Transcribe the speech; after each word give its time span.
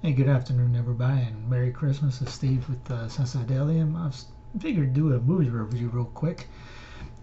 Hey, 0.00 0.12
good 0.12 0.28
afternoon, 0.28 0.76
everybody, 0.76 1.22
and 1.22 1.50
Merry 1.50 1.72
Christmas. 1.72 2.22
It's 2.22 2.32
Steve 2.32 2.68
with 2.68 2.88
uh, 2.88 3.08
Sensus 3.08 3.42
Fidelium. 3.42 3.96
I 3.96 4.12
figured 4.60 4.94
do 4.94 5.12
a 5.12 5.18
movie 5.18 5.50
review 5.50 5.88
real 5.88 6.04
quick 6.04 6.46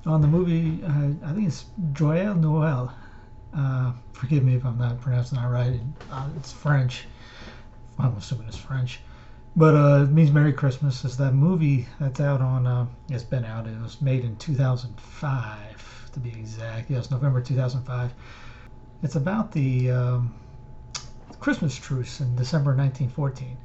on 0.05 0.19
the 0.19 0.27
movie. 0.27 0.83
Uh, 0.83 1.11
I 1.25 1.31
think 1.33 1.47
it's 1.47 1.67
Joyeux 1.93 2.33
Noël. 2.33 2.91
Uh, 3.55 3.93
forgive 4.11 4.43
me 4.43 4.55
if 4.55 4.65
I'm 4.65 4.77
not 4.77 4.99
pronouncing 4.99 5.37
that 5.37 5.47
right. 5.47 5.79
Uh, 6.11 6.27
it's 6.35 6.51
French. 6.51 7.05
I'm 7.97 8.13
assuming 8.17 8.49
it's 8.49 8.57
French, 8.57 8.99
but 9.55 9.73
uh, 9.73 10.03
it 10.03 10.11
means 10.11 10.31
Merry 10.31 10.51
Christmas. 10.51 11.05
It's 11.05 11.15
that 11.15 11.31
movie 11.31 11.87
that's 12.01 12.19
out 12.19 12.41
on. 12.41 12.67
Uh, 12.67 12.87
it's 13.07 13.23
been 13.23 13.45
out. 13.45 13.67
It 13.67 13.81
was 13.81 14.01
made 14.01 14.25
in 14.25 14.35
2005, 14.35 16.11
to 16.11 16.19
be 16.19 16.29
exact. 16.29 16.89
Yes, 16.91 17.09
November 17.09 17.39
2005. 17.39 18.13
It's 19.01 19.15
about 19.15 19.53
the. 19.53 19.91
Um, 19.91 20.35
Christmas 21.45 21.75
truce 21.75 22.21
in 22.21 22.35
December 22.35 22.71
1914. 22.71 23.55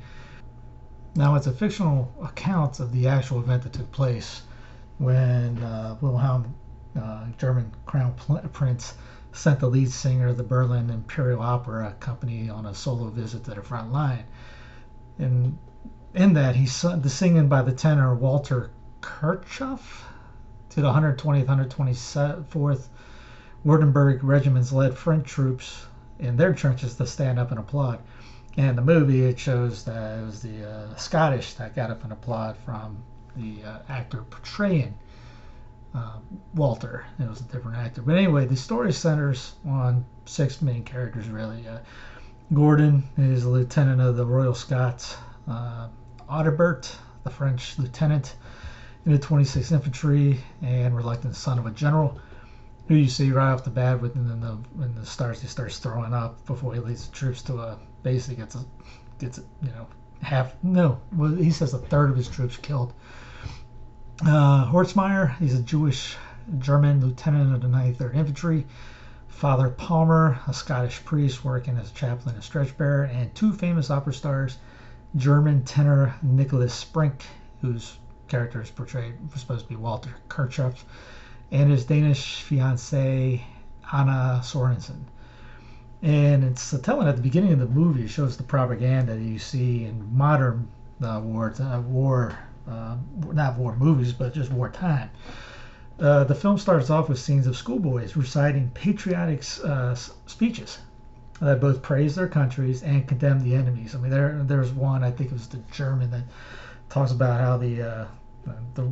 Now, 1.14 1.36
it's 1.36 1.46
a 1.46 1.50
fictional 1.50 2.12
account 2.22 2.78
of 2.78 2.92
the 2.92 3.08
actual 3.08 3.38
event 3.38 3.62
that 3.62 3.72
took 3.72 3.90
place 3.90 4.42
when 4.98 5.56
uh, 5.62 5.96
Wilhelm, 6.02 6.54
uh, 6.94 7.24
German 7.38 7.72
crown 7.86 8.12
prince, 8.52 8.92
sent 9.32 9.60
the 9.60 9.66
lead 9.66 9.90
singer 9.90 10.28
of 10.28 10.36
the 10.36 10.42
Berlin 10.42 10.90
Imperial 10.90 11.40
Opera 11.40 11.96
Company 12.00 12.50
on 12.50 12.66
a 12.66 12.74
solo 12.74 13.08
visit 13.08 13.44
to 13.44 13.54
the 13.54 13.62
front 13.62 13.90
line. 13.90 14.24
And 15.18 15.56
in 16.12 16.34
that, 16.34 16.56
he 16.56 16.66
sung 16.66 17.00
the 17.00 17.08
singing 17.08 17.48
by 17.48 17.62
the 17.62 17.72
tenor 17.72 18.14
Walter 18.14 18.72
Kirchhoff 19.00 20.02
to 20.68 20.82
the 20.82 20.92
120th, 20.92 21.46
124th 21.46 22.88
Württemberg 23.64 24.20
regiments 24.22 24.70
led 24.70 24.98
French 24.98 25.26
troops 25.26 25.86
in 26.20 26.36
their 26.36 26.54
trenches 26.54 26.94
to 26.96 27.06
stand 27.06 27.38
up 27.38 27.50
and 27.50 27.58
applaud. 27.58 27.98
And 28.56 28.76
the 28.76 28.82
movie, 28.82 29.24
it 29.24 29.38
shows 29.38 29.84
that 29.84 30.18
it 30.18 30.22
was 30.24 30.42
the 30.42 30.68
uh, 30.68 30.94
Scottish 30.96 31.54
that 31.54 31.74
got 31.74 31.90
up 31.90 32.02
and 32.04 32.12
applaud 32.12 32.56
from 32.64 33.02
the 33.36 33.62
uh, 33.64 33.78
actor 33.88 34.22
portraying 34.22 34.94
uh, 35.94 36.18
Walter. 36.54 37.04
It 37.18 37.28
was 37.28 37.40
a 37.40 37.44
different 37.44 37.78
actor. 37.78 38.02
But 38.02 38.16
anyway, 38.16 38.46
the 38.46 38.56
story 38.56 38.92
centers 38.92 39.54
on 39.66 40.04
six 40.24 40.60
main 40.60 40.84
characters, 40.84 41.28
really. 41.28 41.66
Uh, 41.66 41.78
Gordon 42.52 43.08
is 43.16 43.44
a 43.44 43.48
lieutenant 43.48 44.00
of 44.00 44.16
the 44.16 44.26
Royal 44.26 44.54
Scots. 44.54 45.16
Uh, 45.48 45.88
Audebert, 46.28 46.92
the 47.24 47.30
French 47.30 47.78
lieutenant 47.78 48.34
in 49.06 49.12
the 49.12 49.18
26th 49.18 49.72
Infantry 49.72 50.40
and 50.62 50.96
reluctant 50.96 51.34
son 51.34 51.58
of 51.58 51.66
a 51.66 51.70
general 51.70 52.18
who 52.90 52.96
you 52.96 53.08
see 53.08 53.30
right 53.30 53.52
off 53.52 53.62
the 53.62 53.70
bat 53.70 54.02
when 54.02 54.12
the 54.40 54.58
when 54.74 54.92
the 54.96 55.06
stars 55.06 55.40
he 55.40 55.46
starts 55.46 55.78
throwing 55.78 56.12
up 56.12 56.44
before 56.44 56.74
he 56.74 56.80
leads 56.80 57.06
the 57.06 57.14
troops 57.14 57.40
to 57.40 57.56
a 57.56 57.78
base 58.02 58.26
he 58.26 58.34
gets 58.34 58.56
a, 58.56 58.64
gets 59.20 59.38
a, 59.38 59.42
you 59.62 59.70
know 59.70 59.86
half 60.22 60.52
no 60.64 61.00
well 61.12 61.30
he 61.30 61.52
says 61.52 61.72
a 61.72 61.78
third 61.78 62.10
of 62.10 62.16
his 62.16 62.26
troops 62.26 62.56
killed. 62.56 62.92
Uh, 64.26 64.68
Horstmayer 64.72 65.36
he's 65.36 65.54
a 65.54 65.62
Jewish 65.62 66.16
German 66.58 67.00
lieutenant 67.00 67.54
of 67.54 67.60
the 67.60 67.68
93rd 67.68 68.14
Infantry. 68.16 68.66
Father 69.28 69.70
Palmer, 69.70 70.40
a 70.48 70.52
Scottish 70.52 71.04
priest 71.04 71.44
working 71.44 71.78
as 71.78 71.92
a 71.92 71.94
chaplain 71.94 72.34
and 72.34 72.42
stretch 72.42 72.76
bearer, 72.76 73.04
and 73.04 73.32
two 73.36 73.52
famous 73.52 73.88
opera 73.88 74.12
stars, 74.12 74.58
German 75.14 75.62
tenor 75.64 76.16
Nicholas 76.22 76.84
Sprink, 76.84 77.22
whose 77.60 77.96
character 78.26 78.60
is 78.60 78.70
portrayed 78.70 79.14
was 79.30 79.40
supposed 79.40 79.62
to 79.62 79.68
be 79.68 79.76
Walter 79.76 80.16
Kirchhoff, 80.28 80.82
and 81.50 81.70
his 81.70 81.84
Danish 81.84 82.42
fiancee 82.42 83.44
Anna 83.92 84.40
Sorensen. 84.42 85.04
And 86.02 86.44
it's 86.44 86.74
telling 86.82 87.08
at 87.08 87.16
the 87.16 87.22
beginning 87.22 87.52
of 87.52 87.58
the 87.58 87.66
movie. 87.66 88.04
It 88.04 88.08
shows 88.08 88.36
the 88.36 88.42
propaganda 88.42 89.14
that 89.14 89.22
you 89.22 89.38
see 89.38 89.84
in 89.84 90.16
modern 90.16 90.68
uh, 91.02 91.20
war, 91.22 91.54
uh, 91.60 91.80
war, 91.80 92.38
uh, 92.68 92.96
not 93.32 93.58
war 93.58 93.76
movies, 93.76 94.12
but 94.12 94.32
just 94.32 94.50
wartime. 94.50 95.10
Uh, 95.98 96.24
the 96.24 96.34
film 96.34 96.56
starts 96.56 96.88
off 96.88 97.10
with 97.10 97.18
scenes 97.18 97.46
of 97.46 97.56
schoolboys 97.56 98.16
reciting 98.16 98.70
patriotic 98.72 99.44
uh, 99.64 99.94
speeches 99.94 100.78
that 101.40 101.60
both 101.60 101.82
praise 101.82 102.14
their 102.14 102.28
countries 102.28 102.82
and 102.82 103.06
condemn 103.06 103.42
the 103.42 103.54
enemies. 103.54 103.94
I 103.94 103.98
mean, 103.98 104.10
there 104.10 104.42
there's 104.44 104.72
one 104.72 105.02
I 105.04 105.10
think 105.10 105.30
it 105.30 105.34
was 105.34 105.48
the 105.48 105.58
German 105.72 106.10
that 106.10 106.24
talks 106.88 107.12
about 107.12 107.40
how 107.40 107.58
the 107.58 107.82
uh, 107.82 108.06
the 108.74 108.82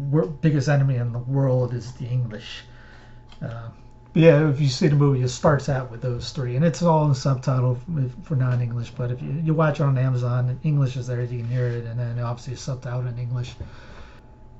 biggest 0.41 0.69
enemy 0.69 0.96
in 0.96 1.12
the 1.12 1.19
world 1.19 1.74
is 1.74 1.92
the 1.92 2.06
English. 2.06 2.64
Uh, 3.41 3.69
yeah, 4.14 4.48
if 4.48 4.60
you 4.60 4.69
see 4.69 4.88
the 4.88 4.96
movie, 4.96 5.22
it 5.22 5.28
starts 5.28 5.69
out 5.69 5.91
with 5.91 6.02
those 6.02 6.32
three, 6.32 6.56
and 6.56 6.64
it's 6.64 6.82
all 6.82 7.06
in 7.06 7.14
subtitle 7.14 7.78
for 8.22 8.34
non-English. 8.36 8.91
But 8.91 9.12
if 9.12 9.22
you, 9.22 9.30
you 9.30 9.54
watch 9.54 9.80
it 9.80 9.84
on 9.84 9.96
Amazon, 9.96 10.58
English 10.64 10.96
is 10.96 11.06
there, 11.06 11.22
you 11.22 11.38
can 11.38 11.48
hear 11.48 11.69
it, 11.69 11.84
and 11.84 11.98
then 11.98 12.19
obviously 12.19 12.54
it's 12.54 12.66
subtitled 12.66 13.08
in 13.08 13.19
English. 13.19 13.54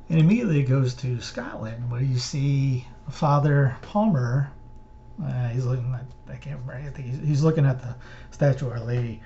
And 0.09 0.21
immediately 0.21 0.61
it 0.61 0.69
goes 0.69 0.95
to 0.95 1.21
Scotland, 1.21 1.91
where 1.91 2.03
you 2.03 2.19
see 2.19 2.87
Father 3.11 3.77
Palmer. 3.83 4.51
Uh, 5.23 5.49
he's 5.49 5.65
looking 5.65 5.93
at, 5.93 6.05
I 6.33 6.37
can't 6.37 6.61
remember, 6.61 6.75
I 6.75 6.91
think 6.91 7.09
he's, 7.09 7.19
he's 7.19 7.43
looking 7.43 7.67
at 7.67 7.81
the 7.81 7.97
statue 8.31 8.67
of 8.67 8.73
Our 8.73 8.81
Lady 8.81 9.21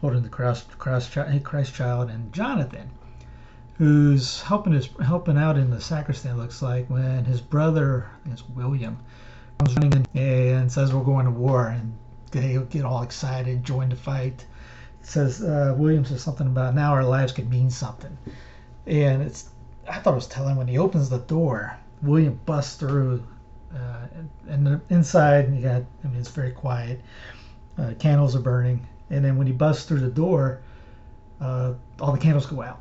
holding 0.00 0.22
the 0.22 0.28
Christ, 0.28 0.66
Christ, 0.78 1.16
Christ 1.44 1.74
child, 1.74 2.10
and 2.10 2.32
Jonathan 2.32 2.90
who's 3.78 4.40
helping 4.42 4.72
his 4.72 4.88
helping 5.04 5.36
out 5.36 5.58
in 5.58 5.70
the 5.70 5.80
sacristan 5.80 6.38
looks 6.38 6.62
like 6.62 6.88
when 6.88 7.24
his 7.24 7.40
brother 7.40 8.08
I 8.10 8.22
think 8.22 8.32
it's 8.32 8.48
William 8.48 8.98
comes 9.58 9.74
running 9.76 10.06
in 10.14 10.54
and 10.54 10.72
says 10.72 10.94
we're 10.94 11.04
going 11.04 11.26
to 11.26 11.30
war 11.30 11.68
and 11.68 11.94
they 12.30 12.58
get 12.70 12.84
all 12.84 13.02
excited 13.02 13.64
join 13.64 13.90
the 13.90 13.96
fight. 13.96 14.44
Says 15.02 15.42
uh, 15.42 15.74
William 15.76 16.04
says 16.04 16.22
something 16.22 16.46
about 16.46 16.74
now 16.74 16.92
our 16.92 17.04
lives 17.04 17.32
could 17.32 17.50
mean 17.50 17.70
something. 17.70 18.16
And 18.86 19.22
it's 19.22 19.50
I 19.88 19.98
thought 19.98 20.12
it 20.12 20.16
was 20.16 20.26
telling 20.26 20.56
when 20.56 20.68
he 20.68 20.78
opens 20.78 21.10
the 21.10 21.18
door 21.18 21.76
William 22.02 22.40
busts 22.46 22.76
through 22.76 23.22
uh, 23.74 24.06
and, 24.14 24.30
and 24.68 24.80
inside 24.88 25.54
you 25.54 25.60
got 25.60 25.82
I 26.02 26.08
mean 26.08 26.18
it's 26.18 26.30
very 26.30 26.52
quiet 26.52 27.02
uh, 27.78 27.92
candles 27.98 28.34
are 28.34 28.40
burning. 28.40 28.86
And 29.10 29.22
then 29.22 29.36
when 29.36 29.46
he 29.46 29.52
busts 29.52 29.84
through 29.84 30.00
the 30.00 30.10
door 30.10 30.62
uh, 31.42 31.74
all 32.00 32.12
the 32.12 32.18
candles 32.18 32.46
go 32.46 32.62
out 32.62 32.80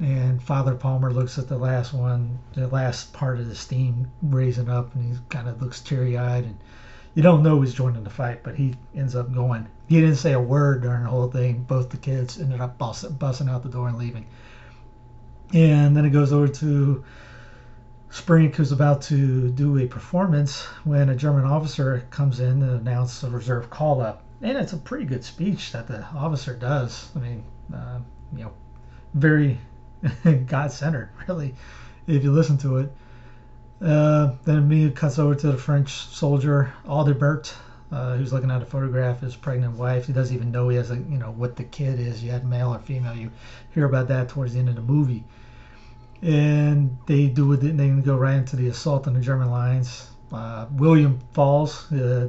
and 0.00 0.42
Father 0.42 0.74
Palmer 0.74 1.12
looks 1.12 1.38
at 1.38 1.48
the 1.48 1.58
last 1.58 1.92
one, 1.92 2.38
the 2.54 2.68
last 2.68 3.12
part 3.12 3.40
of 3.40 3.48
the 3.48 3.54
steam 3.54 4.10
raising 4.22 4.68
up, 4.68 4.94
and 4.94 5.12
he 5.12 5.18
kind 5.28 5.48
of 5.48 5.60
looks 5.60 5.80
teary-eyed, 5.80 6.44
and 6.44 6.58
you 7.14 7.22
don't 7.22 7.42
know 7.42 7.60
he's 7.60 7.74
joining 7.74 8.04
the 8.04 8.10
fight, 8.10 8.44
but 8.44 8.54
he 8.54 8.76
ends 8.94 9.16
up 9.16 9.32
going. 9.32 9.66
He 9.88 10.00
didn't 10.00 10.16
say 10.16 10.34
a 10.34 10.40
word 10.40 10.82
during 10.82 11.02
the 11.02 11.08
whole 11.08 11.30
thing. 11.30 11.64
Both 11.64 11.90
the 11.90 11.96
kids 11.96 12.38
ended 12.38 12.60
up 12.60 12.78
busting, 12.78 13.48
out 13.48 13.62
the 13.62 13.68
door 13.68 13.88
and 13.88 13.98
leaving. 13.98 14.26
And 15.52 15.96
then 15.96 16.04
it 16.04 16.10
goes 16.10 16.32
over 16.32 16.46
to 16.46 17.04
Sprink, 18.10 18.54
who's 18.54 18.70
about 18.70 19.02
to 19.02 19.50
do 19.50 19.78
a 19.78 19.86
performance 19.86 20.62
when 20.84 21.08
a 21.08 21.16
German 21.16 21.44
officer 21.44 22.06
comes 22.10 22.38
in 22.38 22.62
and 22.62 22.80
announces 22.80 23.24
a 23.24 23.30
reserve 23.30 23.68
call-up. 23.70 24.22
And 24.42 24.56
it's 24.56 24.74
a 24.74 24.76
pretty 24.76 25.06
good 25.06 25.24
speech 25.24 25.72
that 25.72 25.88
the 25.88 26.04
officer 26.14 26.54
does. 26.54 27.10
I 27.16 27.18
mean, 27.18 27.44
uh, 27.74 27.98
you 28.36 28.44
know, 28.44 28.52
very 29.14 29.58
God 30.46 30.70
centered, 30.72 31.10
really, 31.26 31.54
if 32.06 32.22
you 32.22 32.32
listen 32.32 32.58
to 32.58 32.78
it. 32.78 32.92
Uh, 33.80 34.34
then 34.44 34.68
me 34.68 34.90
cuts 34.90 35.18
over 35.18 35.34
to 35.34 35.52
the 35.52 35.58
French 35.58 35.92
soldier 35.92 36.72
Audebert, 36.84 37.54
uh, 37.92 38.16
who's 38.16 38.32
looking 38.32 38.50
at 38.50 38.60
a 38.60 38.66
photograph 38.66 39.16
of 39.16 39.22
his 39.22 39.36
pregnant 39.36 39.76
wife. 39.76 40.06
He 40.06 40.12
doesn't 40.12 40.34
even 40.34 40.50
know 40.50 40.68
he 40.68 40.76
has 40.76 40.90
a, 40.90 40.96
you 40.96 41.18
know, 41.18 41.30
what 41.30 41.56
the 41.56 41.64
kid 41.64 42.00
is 42.00 42.22
yet, 42.22 42.44
male 42.44 42.74
or 42.74 42.78
female. 42.80 43.14
You 43.14 43.30
hear 43.72 43.86
about 43.86 44.08
that 44.08 44.28
towards 44.28 44.52
the 44.52 44.58
end 44.58 44.68
of 44.68 44.74
the 44.74 44.82
movie. 44.82 45.24
And 46.22 46.98
they 47.06 47.28
do 47.28 47.52
it. 47.52 47.58
They 47.58 47.88
go 47.88 48.16
right 48.16 48.34
into 48.34 48.56
the 48.56 48.68
assault 48.68 49.06
on 49.06 49.14
the 49.14 49.20
German 49.20 49.50
lines. 49.50 50.10
Uh, 50.32 50.66
William 50.72 51.20
falls. 51.32 51.90
Uh, 51.92 52.28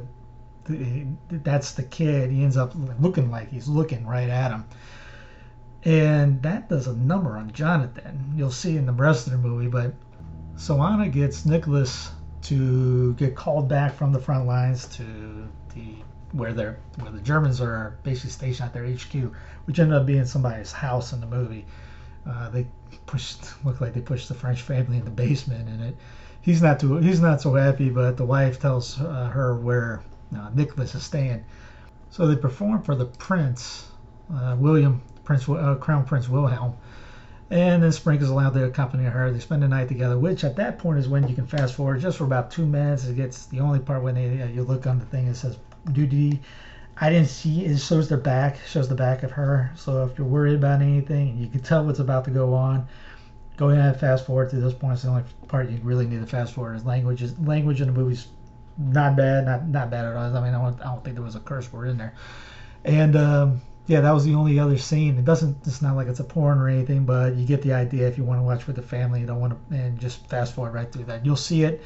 that's 1.30 1.72
the 1.72 1.82
kid. 1.82 2.30
He 2.30 2.44
ends 2.44 2.56
up 2.56 2.72
looking 3.00 3.30
like 3.32 3.50
he's 3.50 3.66
looking 3.66 4.06
right 4.06 4.28
at 4.28 4.52
him 4.52 4.64
and 5.84 6.42
that 6.42 6.68
does 6.68 6.86
a 6.86 6.94
number 6.94 7.36
on 7.36 7.52
Jonathan. 7.52 8.32
You'll 8.36 8.50
see 8.50 8.76
in 8.76 8.86
the 8.86 8.92
rest 8.92 9.26
of 9.26 9.32
the 9.32 9.38
movie, 9.38 9.68
but 9.68 9.94
so 10.56 10.80
Anna 10.82 11.08
gets 11.08 11.46
Nicholas 11.46 12.10
to 12.42 13.14
get 13.14 13.34
called 13.34 13.68
back 13.68 13.94
from 13.94 14.12
the 14.12 14.18
front 14.18 14.46
lines 14.46 14.86
to 14.88 15.48
the 15.74 15.94
where 16.32 16.52
they're 16.52 16.78
where 16.98 17.10
the 17.10 17.20
Germans 17.20 17.60
are 17.60 17.98
basically 18.02 18.30
stationed 18.30 18.66
at 18.66 18.74
their 18.74 18.86
HQ, 18.86 19.34
which 19.64 19.78
ended 19.78 19.96
up 19.96 20.06
being 20.06 20.26
somebody's 20.26 20.70
house 20.70 21.12
in 21.12 21.20
the 21.20 21.26
movie. 21.26 21.64
Uh, 22.28 22.50
they 22.50 22.66
pushed 23.06 23.44
looked 23.64 23.80
like 23.80 23.94
they 23.94 24.00
pushed 24.00 24.28
the 24.28 24.34
French 24.34 24.60
family 24.60 24.98
in 24.98 25.04
the 25.04 25.10
basement, 25.10 25.68
and 25.68 25.82
it 25.82 25.96
he's 26.42 26.60
not 26.60 26.78
too 26.78 26.96
he's 26.96 27.20
not 27.20 27.40
so 27.40 27.54
happy, 27.54 27.88
but 27.88 28.18
the 28.18 28.24
wife 28.24 28.60
tells 28.60 29.00
uh, 29.00 29.28
her 29.28 29.56
where 29.56 30.02
uh, 30.36 30.50
Nicholas 30.54 30.94
is 30.94 31.02
staying. 31.02 31.42
So 32.10 32.26
they 32.26 32.36
perform 32.36 32.82
for 32.82 32.94
the 32.94 33.06
prince, 33.06 33.86
uh, 34.34 34.56
William 34.58 35.00
Prince 35.30 35.48
uh, 35.48 35.76
Crown 35.76 36.04
Prince 36.04 36.28
Wilhelm. 36.28 36.74
And 37.50 37.82
then 37.82 37.90
Sprink 37.90 38.20
is 38.20 38.30
allowed 38.30 38.54
to 38.54 38.64
accompany 38.64 39.04
her. 39.04 39.30
They 39.30 39.38
spend 39.38 39.62
the 39.62 39.68
night 39.68 39.86
together, 39.86 40.18
which 40.18 40.42
at 40.42 40.56
that 40.56 40.78
point 40.78 40.98
is 40.98 41.08
when 41.08 41.28
you 41.28 41.36
can 41.36 41.46
fast 41.46 41.74
forward 41.74 42.00
just 42.00 42.18
for 42.18 42.24
about 42.24 42.50
two 42.50 42.66
minutes. 42.66 43.06
It 43.06 43.14
gets 43.14 43.46
the 43.46 43.60
only 43.60 43.78
part 43.78 44.02
when 44.02 44.16
they, 44.16 44.42
uh, 44.42 44.46
you 44.46 44.64
look 44.64 44.88
on 44.88 44.98
the 44.98 45.04
thing 45.04 45.28
it 45.28 45.36
says 45.36 45.56
"Duty 45.92 46.40
I 47.00 47.10
didn't 47.10 47.28
see 47.28 47.64
it 47.64 47.78
shows 47.78 48.08
their 48.08 48.18
back, 48.18 48.58
shows 48.66 48.88
the 48.88 48.96
back 48.96 49.22
of 49.22 49.30
her. 49.30 49.70
So 49.76 50.04
if 50.04 50.18
you're 50.18 50.26
worried 50.26 50.56
about 50.56 50.82
anything 50.82 51.30
and 51.30 51.38
you 51.38 51.48
can 51.48 51.60
tell 51.60 51.84
what's 51.84 52.00
about 52.00 52.24
to 52.24 52.30
go 52.32 52.52
on, 52.52 52.88
go 53.56 53.70
ahead 53.70 53.92
and 53.92 54.00
fast 54.00 54.26
forward 54.26 54.50
to 54.50 54.56
this 54.56 54.74
point. 54.74 54.94
It's 54.94 55.02
the 55.02 55.10
only 55.10 55.24
part 55.46 55.70
you 55.70 55.78
really 55.82 56.06
need 56.06 56.20
to 56.20 56.26
fast 56.26 56.54
forward 56.54 56.74
is 56.74 56.84
language. 56.84 57.22
Is 57.22 57.38
language 57.38 57.80
in 57.80 57.86
the 57.86 57.92
movie's 57.92 58.26
not 58.78 59.14
bad, 59.14 59.46
not 59.46 59.68
not 59.68 59.90
bad 59.90 60.06
at 60.06 60.16
all. 60.16 60.36
I 60.36 60.44
mean, 60.44 60.54
I 60.54 60.60
don't, 60.60 60.80
I 60.80 60.84
don't 60.86 61.04
think 61.04 61.14
there 61.14 61.24
was 61.24 61.36
a 61.36 61.40
curse 61.40 61.72
word 61.72 61.88
in 61.88 61.98
there. 61.98 62.14
And 62.84 63.14
um, 63.14 63.60
yeah, 63.90 64.00
that 64.02 64.12
was 64.12 64.24
the 64.24 64.36
only 64.36 64.56
other 64.60 64.78
scene. 64.78 65.18
It 65.18 65.24
doesn't. 65.24 65.66
It's 65.66 65.82
not 65.82 65.96
like 65.96 66.06
it's 66.06 66.20
a 66.20 66.24
porn 66.24 66.60
or 66.60 66.68
anything, 66.68 67.04
but 67.04 67.34
you 67.34 67.44
get 67.44 67.60
the 67.60 67.72
idea. 67.72 68.06
If 68.06 68.16
you 68.16 68.22
want 68.22 68.38
to 68.38 68.44
watch 68.44 68.68
with 68.68 68.76
the 68.76 68.82
family, 68.82 69.18
you 69.18 69.26
don't 69.26 69.40
want 69.40 69.52
to, 69.52 69.76
and 69.76 69.98
just 69.98 70.24
fast 70.28 70.54
forward 70.54 70.74
right 70.74 70.92
through 70.92 71.06
that. 71.06 71.26
You'll 71.26 71.34
see 71.34 71.64
it. 71.64 71.82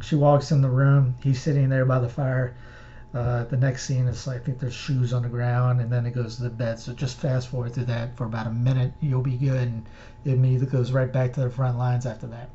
She 0.00 0.14
walks 0.14 0.50
in 0.50 0.62
the 0.62 0.70
room. 0.70 1.14
He's 1.22 1.42
sitting 1.42 1.68
there 1.68 1.84
by 1.84 1.98
the 1.98 2.08
fire. 2.08 2.56
Uh, 3.12 3.44
the 3.44 3.58
next 3.58 3.84
scene 3.84 4.08
is 4.08 4.26
I 4.26 4.38
think 4.38 4.60
there's 4.60 4.72
shoes 4.72 5.12
on 5.12 5.24
the 5.24 5.28
ground, 5.28 5.82
and 5.82 5.92
then 5.92 6.06
it 6.06 6.14
goes 6.14 6.36
to 6.36 6.44
the 6.44 6.48
bed. 6.48 6.78
So 6.78 6.94
just 6.94 7.18
fast 7.18 7.48
forward 7.48 7.74
through 7.74 7.84
that 7.84 8.16
for 8.16 8.24
about 8.24 8.46
a 8.46 8.50
minute. 8.50 8.94
You'll 9.02 9.20
be 9.20 9.36
good, 9.36 9.68
and 9.68 9.86
it 10.24 10.32
immediately 10.32 10.68
goes 10.68 10.90
right 10.90 11.12
back 11.12 11.34
to 11.34 11.40
the 11.40 11.50
front 11.50 11.76
lines 11.76 12.06
after 12.06 12.28
that. 12.28 12.48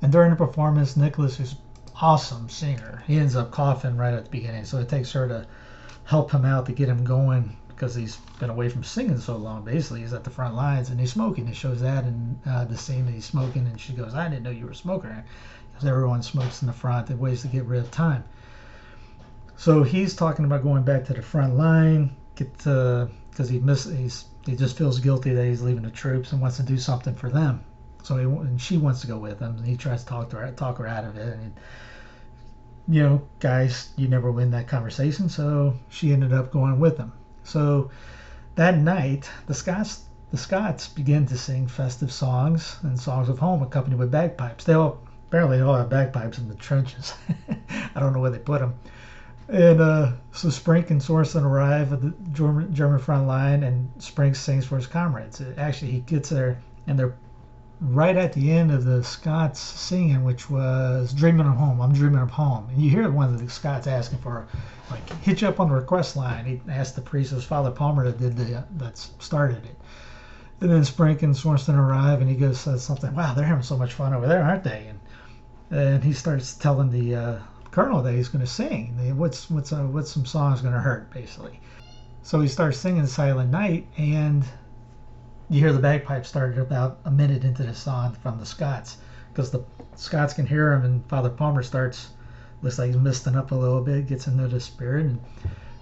And 0.00 0.12
during 0.12 0.30
the 0.30 0.36
performance, 0.36 0.96
Nicholas, 0.96 1.38
who's 1.38 1.56
awesome 2.00 2.48
singer, 2.48 3.02
he 3.08 3.18
ends 3.18 3.34
up 3.34 3.50
coughing 3.50 3.96
right 3.96 4.14
at 4.14 4.26
the 4.26 4.30
beginning. 4.30 4.64
So 4.64 4.78
it 4.78 4.88
takes 4.88 5.10
her 5.10 5.26
to 5.26 5.44
help 6.04 6.30
him 6.30 6.44
out 6.44 6.66
to 6.66 6.72
get 6.72 6.88
him 6.88 7.02
going 7.02 7.56
because 7.74 7.94
he's 7.94 8.16
been 8.38 8.50
away 8.50 8.68
from 8.68 8.84
singing 8.84 9.18
so 9.18 9.36
long. 9.36 9.64
Basically, 9.64 10.00
he's 10.00 10.12
at 10.12 10.24
the 10.24 10.30
front 10.30 10.54
lines 10.54 10.90
and 10.90 11.00
he's 11.00 11.12
smoking. 11.12 11.46
He 11.46 11.54
shows 11.54 11.80
that 11.80 12.04
in 12.04 12.38
uh, 12.46 12.64
the 12.64 12.76
scene 12.76 13.06
that 13.06 13.12
he's 13.12 13.24
smoking, 13.24 13.66
and 13.66 13.80
she 13.80 13.92
goes, 13.92 14.14
"I 14.14 14.28
didn't 14.28 14.44
know 14.44 14.50
you 14.50 14.66
were 14.66 14.72
a 14.72 14.76
smoker." 14.76 15.24
Because 15.72 15.88
everyone 15.88 16.22
smokes 16.22 16.62
in 16.62 16.68
the 16.68 16.72
front. 16.72 17.08
They 17.08 17.14
ways 17.14 17.42
to 17.42 17.48
get 17.48 17.64
rid 17.64 17.80
of 17.80 17.90
time. 17.90 18.24
So 19.56 19.82
he's 19.82 20.14
talking 20.14 20.44
about 20.44 20.62
going 20.62 20.84
back 20.84 21.04
to 21.06 21.14
the 21.14 21.22
front 21.22 21.56
line, 21.56 22.14
get 22.36 22.56
because 22.58 23.48
he 23.48 23.58
miss 23.58 23.84
he's 23.84 24.26
he 24.46 24.56
just 24.56 24.76
feels 24.76 25.00
guilty 25.00 25.32
that 25.34 25.44
he's 25.44 25.62
leaving 25.62 25.82
the 25.82 25.90
troops 25.90 26.32
and 26.32 26.40
wants 26.40 26.58
to 26.58 26.62
do 26.62 26.78
something 26.78 27.14
for 27.14 27.28
them. 27.28 27.64
So 28.02 28.16
he 28.16 28.24
and 28.24 28.60
she 28.60 28.76
wants 28.76 29.00
to 29.00 29.06
go 29.06 29.18
with 29.18 29.40
him, 29.40 29.56
and 29.56 29.66
he 29.66 29.76
tries 29.76 30.02
to 30.02 30.08
talk 30.08 30.30
to 30.30 30.36
her 30.36 30.52
talk 30.52 30.78
her 30.78 30.86
out 30.86 31.04
of 31.04 31.16
it. 31.16 31.38
And 31.38 31.54
you 32.86 33.02
know, 33.02 33.22
guys, 33.40 33.90
you 33.96 34.08
never 34.08 34.30
win 34.30 34.50
that 34.50 34.68
conversation, 34.68 35.28
so 35.28 35.74
she 35.88 36.12
ended 36.12 36.32
up 36.32 36.52
going 36.52 36.78
with 36.78 36.98
him. 36.98 37.12
So 37.44 37.90
that 38.56 38.78
night, 38.78 39.30
the 39.46 39.54
Scots 39.54 40.04
the 40.30 40.38
Scots 40.38 40.88
begin 40.88 41.26
to 41.26 41.38
sing 41.38 41.68
festive 41.68 42.10
songs 42.10 42.78
and 42.82 42.98
songs 42.98 43.28
of 43.28 43.38
home 43.38 43.62
accompanied 43.62 43.98
with 43.98 44.10
bagpipes. 44.10 44.64
They 44.64 44.72
all 44.72 44.98
apparently 45.28 45.58
they 45.58 45.62
all 45.62 45.76
have 45.76 45.90
bagpipes 45.90 46.38
in 46.38 46.48
the 46.48 46.54
trenches. 46.56 47.14
I 47.94 48.00
don't 48.00 48.12
know 48.12 48.20
where 48.20 48.30
they 48.30 48.38
put 48.38 48.60
them. 48.60 48.74
And 49.48 49.80
uh, 49.80 50.12
so 50.32 50.48
Sprink 50.48 50.90
and 50.90 51.00
Sorensen 51.00 51.44
arrive 51.44 51.92
at 51.92 52.00
the 52.00 52.14
German, 52.32 52.74
German 52.74 52.98
front 52.98 53.26
line, 53.26 53.62
and 53.62 53.90
Sprink 53.98 54.36
sings 54.36 54.64
for 54.64 54.76
his 54.76 54.86
comrades. 54.86 55.42
Actually, 55.58 55.92
he 55.92 56.00
gets 56.00 56.30
there, 56.30 56.58
and 56.86 56.98
they're 56.98 57.14
right 57.80 58.16
at 58.16 58.32
the 58.32 58.52
end 58.52 58.70
of 58.70 58.84
the 58.84 59.02
Scots 59.02 59.60
singing, 59.60 60.24
which 60.24 60.48
was 60.48 61.12
"Dreaming 61.12 61.46
of 61.46 61.54
Home." 61.56 61.80
I'm 61.80 61.92
dreaming 61.92 62.20
of 62.20 62.30
home, 62.30 62.68
and 62.70 62.80
you 62.80 62.90
hear 62.90 63.02
the 63.02 63.10
one 63.10 63.32
of 63.32 63.40
the 63.40 63.50
Scots 63.50 63.86
asking 63.86 64.18
for, 64.18 64.46
like, 64.90 65.08
hit 65.22 65.42
you 65.42 65.48
up 65.48 65.60
on 65.60 65.68
the 65.68 65.74
request 65.74 66.16
line. 66.16 66.44
He 66.44 66.60
asked 66.70 66.96
the 66.96 67.02
priest, 67.02 67.32
it 67.32 67.36
was 67.36 67.44
Father 67.44 67.70
Palmer 67.70 68.04
that 68.04 68.18
did 68.18 68.36
the 68.36 68.64
that 68.76 68.96
started 68.96 69.64
it. 69.64 69.76
And 70.60 70.70
then 70.70 70.82
Sprink 70.82 71.22
and 71.22 71.34
Sorensen 71.34 71.76
arrive, 71.76 72.20
and 72.20 72.30
he 72.30 72.36
goes 72.36 72.60
says 72.60 72.82
something. 72.82 73.14
Wow, 73.14 73.34
they're 73.34 73.44
having 73.44 73.62
so 73.62 73.76
much 73.76 73.92
fun 73.92 74.14
over 74.14 74.26
there, 74.26 74.42
aren't 74.42 74.64
they? 74.64 74.86
And 74.88 75.00
and 75.70 76.04
he 76.04 76.12
starts 76.12 76.54
telling 76.54 76.90
the 76.90 77.14
uh, 77.14 77.38
Colonel 77.70 78.02
that 78.02 78.12
he's 78.12 78.28
going 78.28 78.44
to 78.44 78.50
sing. 78.50 79.16
What's 79.16 79.50
what's 79.50 79.72
uh, 79.72 79.82
what's 79.82 80.12
some 80.12 80.24
songs 80.24 80.60
going 80.60 80.74
to 80.74 80.80
hurt, 80.80 81.10
basically. 81.12 81.60
So 82.22 82.40
he 82.40 82.48
starts 82.48 82.78
singing 82.78 83.06
Silent 83.06 83.50
Night, 83.50 83.86
and 83.98 84.44
you 85.50 85.60
hear 85.60 85.72
the 85.72 85.78
bagpipes 85.78 86.28
started 86.28 86.58
about 86.58 86.98
a 87.04 87.10
minute 87.10 87.44
into 87.44 87.62
the 87.62 87.74
song 87.74 88.16
from 88.22 88.38
the 88.38 88.46
Scots, 88.46 88.96
because 89.32 89.50
the 89.50 89.62
Scots 89.96 90.34
can 90.34 90.46
hear 90.46 90.72
him, 90.72 90.84
and 90.84 91.06
Father 91.06 91.30
Palmer 91.30 91.62
starts 91.62 92.08
looks 92.62 92.78
like 92.78 92.86
he's 92.88 92.96
misting 92.96 93.36
up 93.36 93.52
a 93.52 93.54
little 93.54 93.82
bit, 93.82 94.06
gets 94.06 94.26
into 94.26 94.48
the 94.48 94.58
spirit, 94.58 95.04
and 95.04 95.20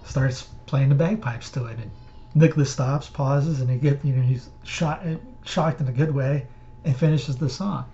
starts 0.03 0.43
playing 0.65 0.89
the 0.89 0.95
bagpipes 0.95 1.49
to 1.51 1.65
it. 1.65 1.79
And 1.79 1.91
Nicholas 2.35 2.71
stops, 2.71 3.07
pauses, 3.09 3.61
and 3.61 3.69
he 3.69 3.77
get 3.77 4.03
you 4.03 4.13
know 4.13 4.21
he's 4.21 4.49
shot, 4.63 5.01
shocked 5.45 5.79
in 5.79 5.87
a 5.87 5.93
good 5.93 6.13
way, 6.13 6.45
and 6.83 6.95
finishes 6.95 7.37
the 7.37 7.49
song. 7.49 7.85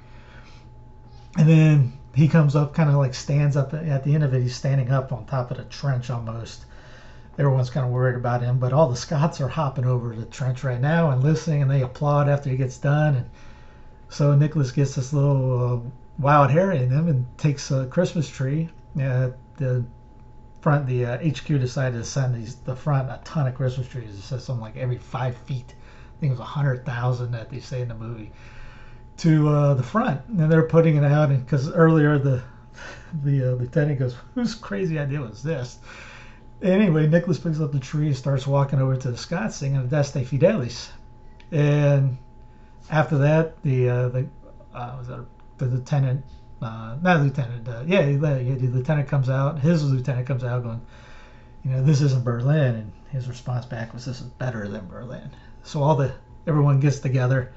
And 1.37 1.47
then 1.47 1.93
he 2.15 2.27
comes 2.27 2.55
up, 2.55 2.73
kind 2.73 2.89
of 2.89 2.95
like 2.95 3.13
stands 3.13 3.55
up 3.55 3.73
at 3.73 4.03
the 4.03 4.15
end 4.15 4.23
of 4.23 4.33
it. 4.33 4.41
He's 4.41 4.55
standing 4.55 4.91
up 4.91 5.13
on 5.13 5.25
top 5.25 5.51
of 5.51 5.57
the 5.57 5.63
trench 5.65 6.09
almost. 6.09 6.65
Everyone's 7.39 7.69
kind 7.69 7.85
of 7.85 7.93
worried 7.93 8.17
about 8.17 8.41
him, 8.41 8.59
but 8.59 8.73
all 8.73 8.89
the 8.89 8.97
Scots 8.97 9.39
are 9.39 9.47
hopping 9.47 9.85
over 9.85 10.13
the 10.13 10.25
trench 10.25 10.65
right 10.65 10.79
now 10.79 11.11
and 11.11 11.23
listening, 11.23 11.61
and 11.61 11.71
they 11.71 11.81
applaud 11.81 12.27
after 12.27 12.49
he 12.49 12.57
gets 12.57 12.77
done. 12.77 13.15
And 13.15 13.29
so 14.09 14.35
Nicholas 14.35 14.73
gets 14.73 14.95
this 14.95 15.13
little 15.13 15.73
uh, 15.73 15.89
wild 16.19 16.51
hair 16.51 16.73
in 16.73 16.89
him 16.89 17.07
and 17.07 17.25
takes 17.37 17.71
a 17.71 17.85
Christmas 17.85 18.29
tree. 18.29 18.69
The 18.95 19.85
front, 20.59 20.85
the 20.85 21.05
uh, 21.05 21.17
HQ 21.17 21.45
decided 21.45 21.97
to 21.97 22.03
send 22.03 22.35
these 22.35 22.55
the 22.55 22.75
front 22.75 23.09
a 23.09 23.21
ton 23.23 23.47
of 23.47 23.55
Christmas 23.55 23.87
trees. 23.87 24.09
It 24.09 24.21
says 24.21 24.43
something 24.43 24.61
like 24.61 24.75
every 24.75 24.97
five 24.97 25.37
feet. 25.37 25.73
I 25.73 26.19
think 26.19 26.31
it 26.31 26.33
was 26.33 26.41
a 26.41 26.43
hundred 26.43 26.85
thousand 26.85 27.31
that 27.31 27.49
they 27.49 27.61
say 27.61 27.81
in 27.81 27.87
the 27.87 27.95
movie 27.95 28.33
to 29.19 29.47
uh, 29.47 29.73
the 29.75 29.83
front, 29.83 30.21
and 30.27 30.51
they're 30.51 30.63
putting 30.63 30.97
it 30.97 31.05
out. 31.05 31.29
Because 31.29 31.71
earlier 31.71 32.17
the 32.17 32.41
the 33.23 33.53
uh, 33.53 33.55
lieutenant 33.55 33.99
goes, 33.99 34.17
"Whose 34.35 34.55
crazy 34.55 34.99
idea 34.99 35.21
was 35.21 35.41
this?" 35.41 35.79
Anyway, 36.61 37.07
Nicholas 37.07 37.39
picks 37.39 37.61
up 37.61 37.71
the 37.71 37.79
tree 37.79 38.07
and 38.07 38.15
starts 38.17 38.45
walking 38.45 38.81
over 38.81 38.95
to 38.95 39.11
the 39.11 39.17
Scots 39.17 39.55
singing 39.55 39.77
"Adeste 39.77 40.25
Fideles. 40.25 40.89
and 41.51 42.17
after 42.89 43.19
that, 43.19 43.61
the 43.63 43.89
uh, 43.89 44.09
the 44.09 44.27
uh, 44.73 44.95
was 44.97 45.07
that 45.07 45.25
the 45.57 45.67
lieutenant, 45.67 46.25
uh, 46.61 46.97
not 47.01 47.21
lieutenant, 47.21 47.67
uh, 47.67 47.83
yeah, 47.87 48.05
the, 48.05 48.17
the 48.17 48.67
lieutenant 48.67 49.07
comes 49.07 49.29
out. 49.29 49.59
His 49.59 49.89
lieutenant 49.89 50.27
comes 50.27 50.43
out 50.43 50.63
going, 50.63 50.81
"You 51.63 51.71
know, 51.71 51.83
this 51.83 52.01
isn't 52.01 52.25
Berlin," 52.25 52.75
and 52.75 52.91
his 53.09 53.29
response 53.29 53.65
back 53.65 53.93
was, 53.93 54.03
"This 54.03 54.19
is 54.19 54.27
better 54.27 54.67
than 54.67 54.85
Berlin." 54.87 55.29
So 55.63 55.81
all 55.81 55.95
the 55.95 56.11
everyone 56.45 56.81
gets 56.81 56.99
together, 56.99 57.53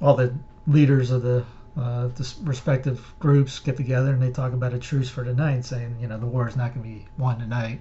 all 0.00 0.14
the 0.14 0.34
leaders 0.66 1.10
of 1.10 1.20
the, 1.20 1.44
uh, 1.76 2.08
the 2.08 2.34
respective 2.44 3.12
groups 3.18 3.58
get 3.58 3.76
together 3.76 4.12
and 4.12 4.22
they 4.22 4.30
talk 4.30 4.54
about 4.54 4.72
a 4.72 4.78
truce 4.78 5.10
for 5.10 5.24
tonight, 5.24 5.66
saying 5.66 5.96
you 6.00 6.08
know 6.08 6.16
the 6.16 6.26
war 6.26 6.48
is 6.48 6.56
not 6.56 6.72
going 6.74 6.86
to 6.86 7.00
be 7.00 7.06
won 7.18 7.38
tonight. 7.38 7.80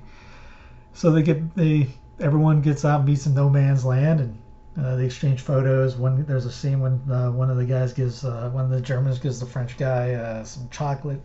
So 0.93 1.11
they 1.11 1.23
get 1.23 1.55
they 1.55 1.89
everyone 2.19 2.61
gets 2.61 2.85
out, 2.85 2.99
and 2.99 3.09
meets 3.09 3.25
in 3.25 3.33
no 3.33 3.49
man's 3.49 3.83
land, 3.83 4.19
and 4.19 4.37
uh, 4.77 4.95
they 4.95 5.05
exchange 5.05 5.41
photos. 5.41 5.95
One 5.95 6.25
there's 6.25 6.45
a 6.45 6.51
scene 6.51 6.79
when 6.79 7.01
uh, 7.12 7.31
one 7.31 7.50
of 7.50 7.57
the 7.57 7.65
guys 7.65 7.93
gives 7.93 8.23
uh, 8.23 8.50
one 8.51 8.65
of 8.65 8.71
the 8.71 8.81
Germans 8.81 9.19
gives 9.19 9.39
the 9.39 9.45
French 9.45 9.77
guy 9.77 10.13
uh, 10.13 10.43
some 10.43 10.69
chocolate, 10.69 11.21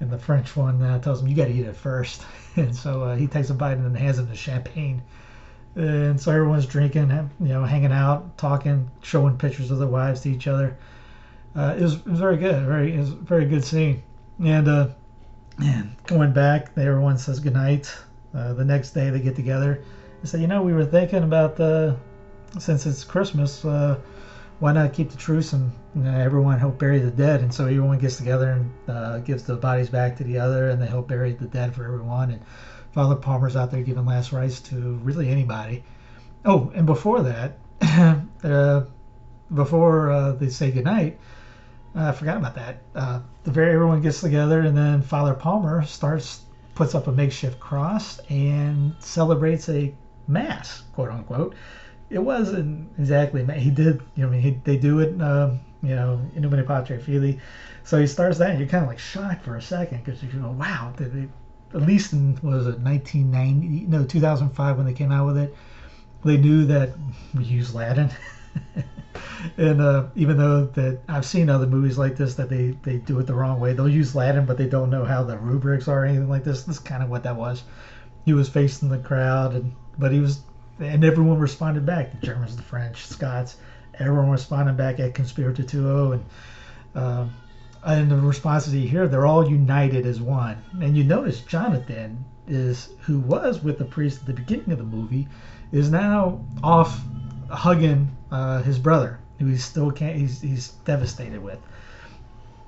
and 0.00 0.10
the 0.10 0.18
French 0.18 0.56
one 0.56 0.80
uh, 0.82 1.00
tells 1.00 1.20
him 1.20 1.28
you 1.28 1.36
got 1.36 1.46
to 1.46 1.52
eat 1.52 1.66
it 1.66 1.76
first, 1.76 2.24
and 2.56 2.74
so 2.74 3.02
uh, 3.02 3.16
he 3.16 3.26
takes 3.26 3.50
a 3.50 3.54
bite 3.54 3.76
and 3.76 3.84
then 3.84 3.94
hands 3.94 4.18
him 4.18 4.28
the 4.28 4.36
champagne 4.36 5.02
and 5.76 6.20
so 6.20 6.30
everyone's 6.30 6.66
drinking, 6.66 7.10
you 7.40 7.48
know, 7.48 7.64
hanging 7.64 7.90
out, 7.90 8.38
talking, 8.38 8.88
showing 9.02 9.36
pictures 9.36 9.72
of 9.72 9.80
their 9.80 9.88
wives 9.88 10.20
to 10.20 10.30
each 10.30 10.46
other. 10.46 10.76
It, 11.56 11.80
was, 11.80 11.94
it 11.94 12.06
was 12.06 12.20
very 12.20 12.36
good, 12.36 12.64
very 12.64 12.94
it 12.94 12.98
was 12.98 13.08
very 13.08 13.44
good 13.46 13.64
scene. 13.64 14.00
And 14.38 14.94
man, 15.58 15.96
going 16.06 16.32
back, 16.32 16.70
everyone 16.76 17.18
says 17.18 17.40
goodnight. 17.40 17.92
Uh, 18.34 18.52
the 18.52 18.64
next 18.64 18.90
day 18.90 19.10
they 19.10 19.20
get 19.20 19.36
together 19.36 19.82
and 20.20 20.28
say, 20.28 20.40
you 20.40 20.46
know, 20.46 20.62
we 20.62 20.72
were 20.72 20.84
thinking 20.84 21.22
about 21.22 21.56
the 21.56 21.96
since 22.58 22.86
it's 22.86 23.04
Christmas, 23.04 23.64
uh, 23.64 23.98
why 24.60 24.72
not 24.72 24.92
keep 24.92 25.10
the 25.10 25.16
truce 25.16 25.52
and 25.52 25.72
you 25.94 26.02
know, 26.02 26.16
everyone 26.18 26.58
help 26.58 26.78
bury 26.78 26.98
the 26.98 27.10
dead? 27.10 27.40
And 27.40 27.52
so 27.52 27.64
everyone 27.64 27.98
gets 27.98 28.16
together 28.16 28.52
and 28.52 28.70
uh, 28.88 29.18
gives 29.18 29.42
the 29.42 29.56
bodies 29.56 29.88
back 29.88 30.16
to 30.16 30.24
the 30.24 30.38
other, 30.38 30.70
and 30.70 30.80
they 30.80 30.86
help 30.86 31.08
bury 31.08 31.32
the 31.32 31.46
dead 31.46 31.74
for 31.74 31.84
everyone. 31.84 32.30
And 32.30 32.40
Father 32.92 33.16
Palmer's 33.16 33.56
out 33.56 33.70
there 33.70 33.82
giving 33.82 34.06
last 34.06 34.32
rites 34.32 34.60
to 34.60 34.94
really 35.02 35.28
anybody. 35.28 35.84
Oh, 36.44 36.70
and 36.74 36.86
before 36.86 37.22
that, 37.22 37.58
uh, 38.44 38.82
before 39.52 40.10
uh, 40.10 40.32
they 40.32 40.48
say 40.48 40.70
goodnight, 40.70 41.18
I 41.94 42.12
forgot 42.12 42.36
about 42.36 42.54
that. 42.54 42.82
Uh, 42.94 43.20
the 43.44 43.50
very 43.50 43.72
everyone 43.72 44.00
gets 44.00 44.20
together, 44.20 44.60
and 44.60 44.76
then 44.76 45.02
Father 45.02 45.34
Palmer 45.34 45.84
starts 45.84 46.42
puts 46.74 46.94
up 46.94 47.06
a 47.06 47.12
makeshift 47.12 47.60
cross 47.60 48.18
and 48.30 48.94
celebrates 48.98 49.68
a 49.68 49.94
mass, 50.26 50.82
quote 50.92 51.10
unquote. 51.10 51.54
It 52.10 52.18
wasn't 52.18 52.90
exactly 52.98 53.44
he 53.58 53.70
did. 53.70 54.02
You 54.14 54.22
know, 54.24 54.28
I 54.28 54.32
mean, 54.32 54.40
he, 54.40 54.60
they 54.64 54.76
do 54.76 55.00
it. 55.00 55.20
Um, 55.20 55.60
you 55.82 55.94
know, 55.94 56.20
in 56.34 56.42
Nomine 56.42 56.66
Patre 56.66 56.98
Fili. 56.98 57.38
So 57.82 58.00
he 58.00 58.06
starts 58.06 58.38
that, 58.38 58.50
and 58.50 58.58
you're 58.58 58.68
kind 58.68 58.84
of 58.84 58.88
like 58.88 58.98
shocked 58.98 59.44
for 59.44 59.56
a 59.56 59.62
second 59.62 60.02
because 60.02 60.22
you 60.22 60.30
go, 60.30 60.50
"Wow, 60.50 60.94
did 60.96 61.12
they, 61.12 61.28
at 61.74 61.82
least 61.82 62.12
in 62.12 62.36
what 62.36 62.54
was 62.54 62.66
it 62.66 62.78
1990 62.78 63.86
no 63.86 64.04
2005 64.04 64.76
when 64.76 64.86
they 64.86 64.92
came 64.92 65.10
out 65.10 65.26
with 65.26 65.36
it 65.36 65.54
they 66.24 66.36
knew 66.36 66.64
that 66.64 66.90
we 67.34 67.44
use 67.44 67.74
latin 67.74 68.10
and 69.56 69.80
uh, 69.80 70.06
even 70.14 70.36
though 70.36 70.66
that 70.66 71.00
i've 71.08 71.26
seen 71.26 71.48
other 71.50 71.66
movies 71.66 71.98
like 71.98 72.16
this 72.16 72.34
that 72.34 72.48
they, 72.48 72.70
they 72.82 72.96
do 72.98 73.18
it 73.18 73.26
the 73.26 73.34
wrong 73.34 73.60
way 73.60 73.72
they'll 73.72 73.88
use 73.88 74.14
latin 74.14 74.46
but 74.46 74.56
they 74.56 74.68
don't 74.68 74.90
know 74.90 75.04
how 75.04 75.22
the 75.22 75.36
rubrics 75.38 75.88
are 75.88 76.02
or 76.02 76.04
anything 76.04 76.28
like 76.28 76.44
this 76.44 76.62
this 76.64 76.76
is 76.76 76.82
kind 76.82 77.02
of 77.02 77.08
what 77.08 77.22
that 77.22 77.36
was 77.36 77.64
he 78.24 78.32
was 78.32 78.48
facing 78.48 78.88
the 78.88 78.98
crowd, 78.98 79.54
and 79.54 79.72
but 79.98 80.12
he 80.12 80.20
was, 80.20 80.40
and 80.80 81.04
everyone 81.04 81.38
responded 81.38 81.84
back. 81.84 82.10
The 82.10 82.26
Germans, 82.26 82.56
the 82.56 82.62
French, 82.62 83.06
Scots, 83.06 83.56
everyone 83.98 84.30
responded 84.30 84.76
back 84.76 84.98
et 84.98 85.14
cum 85.14 85.26
spiritu 85.26 85.62
tuo, 85.62 86.12
and 86.12 86.24
um, 86.94 87.34
and 87.84 88.10
the 88.10 88.16
responses 88.16 88.74
you 88.74 88.88
hear, 88.88 89.06
they're 89.06 89.26
all 89.26 89.48
united 89.48 90.06
as 90.06 90.20
one. 90.20 90.56
And 90.80 90.96
you 90.96 91.04
notice 91.04 91.40
Jonathan 91.42 92.24
is 92.48 92.90
who 93.00 93.20
was 93.20 93.62
with 93.62 93.78
the 93.78 93.84
priest 93.84 94.20
at 94.20 94.26
the 94.26 94.32
beginning 94.32 94.72
of 94.72 94.78
the 94.78 94.84
movie, 94.84 95.28
is 95.70 95.90
now 95.90 96.40
off 96.62 97.00
hugging 97.48 98.16
uh, 98.30 98.62
his 98.62 98.78
brother, 98.78 99.18
who 99.38 99.46
he 99.46 99.56
still 99.56 99.90
can't. 99.90 100.16
He's 100.16 100.40
he's 100.40 100.68
devastated 100.84 101.42
with. 101.42 101.58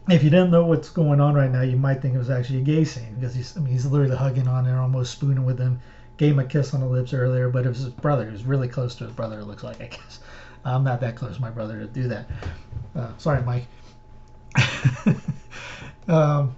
If 0.08 0.22
you 0.22 0.30
didn't 0.30 0.50
know 0.50 0.64
what's 0.64 0.88
going 0.88 1.20
on 1.20 1.34
right 1.34 1.50
now, 1.50 1.62
you 1.62 1.76
might 1.76 2.00
think 2.00 2.14
it 2.14 2.18
was 2.18 2.30
actually 2.30 2.60
a 2.60 2.62
gay 2.62 2.84
scene 2.84 3.16
because 3.18 3.34
he's 3.34 3.56
I 3.56 3.60
mean 3.60 3.72
he's 3.72 3.86
literally 3.86 4.16
hugging 4.16 4.48
on 4.48 4.64
there, 4.64 4.78
almost 4.78 5.12
spooning 5.12 5.44
with 5.44 5.58
him. 5.58 5.80
Gave 6.16 6.32
him 6.32 6.38
a 6.38 6.44
kiss 6.44 6.72
on 6.72 6.80
the 6.80 6.86
lips 6.86 7.12
earlier, 7.12 7.50
but 7.50 7.66
it 7.66 7.68
was 7.68 7.78
his 7.78 7.90
brother. 7.90 8.30
He 8.30 8.42
really 8.44 8.68
close 8.68 8.94
to 8.96 9.04
his 9.04 9.12
brother. 9.12 9.40
It 9.40 9.46
looks 9.46 9.62
like 9.62 9.80
I 9.80 9.86
guess. 9.86 10.20
I'm 10.64 10.82
not 10.82 11.00
that 11.00 11.14
close 11.16 11.36
to 11.36 11.40
my 11.40 11.50
brother 11.50 11.78
to 11.78 11.86
do 11.86 12.08
that. 12.08 12.26
Uh, 12.94 13.10
sorry, 13.18 13.42
Mike. 13.42 13.66
um, 16.08 16.56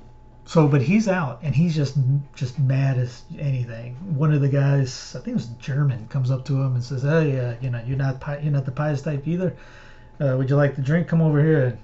so, 0.48 0.66
but 0.66 0.80
he's 0.80 1.08
out 1.08 1.40
and 1.42 1.54
he's 1.54 1.76
just 1.76 1.98
just 2.34 2.58
mad 2.58 2.96
as 2.96 3.22
anything. 3.38 3.96
One 4.16 4.32
of 4.32 4.40
the 4.40 4.48
guys, 4.48 5.14
I 5.14 5.18
think 5.18 5.28
it 5.28 5.34
was 5.34 5.46
German, 5.60 6.08
comes 6.08 6.30
up 6.30 6.46
to 6.46 6.54
him 6.54 6.74
and 6.74 6.82
says, 6.82 7.02
"Hey, 7.02 7.38
uh, 7.38 7.56
you 7.60 7.68
know, 7.68 7.82
you're 7.86 7.98
not 7.98 8.42
you're 8.42 8.50
not 8.50 8.64
the 8.64 8.72
pious 8.72 9.02
type 9.02 9.28
either. 9.28 9.54
Uh, 10.18 10.36
would 10.38 10.48
you 10.48 10.56
like 10.56 10.74
to 10.76 10.80
drink? 10.80 11.06
Come 11.06 11.20
over 11.20 11.38
here." 11.38 11.78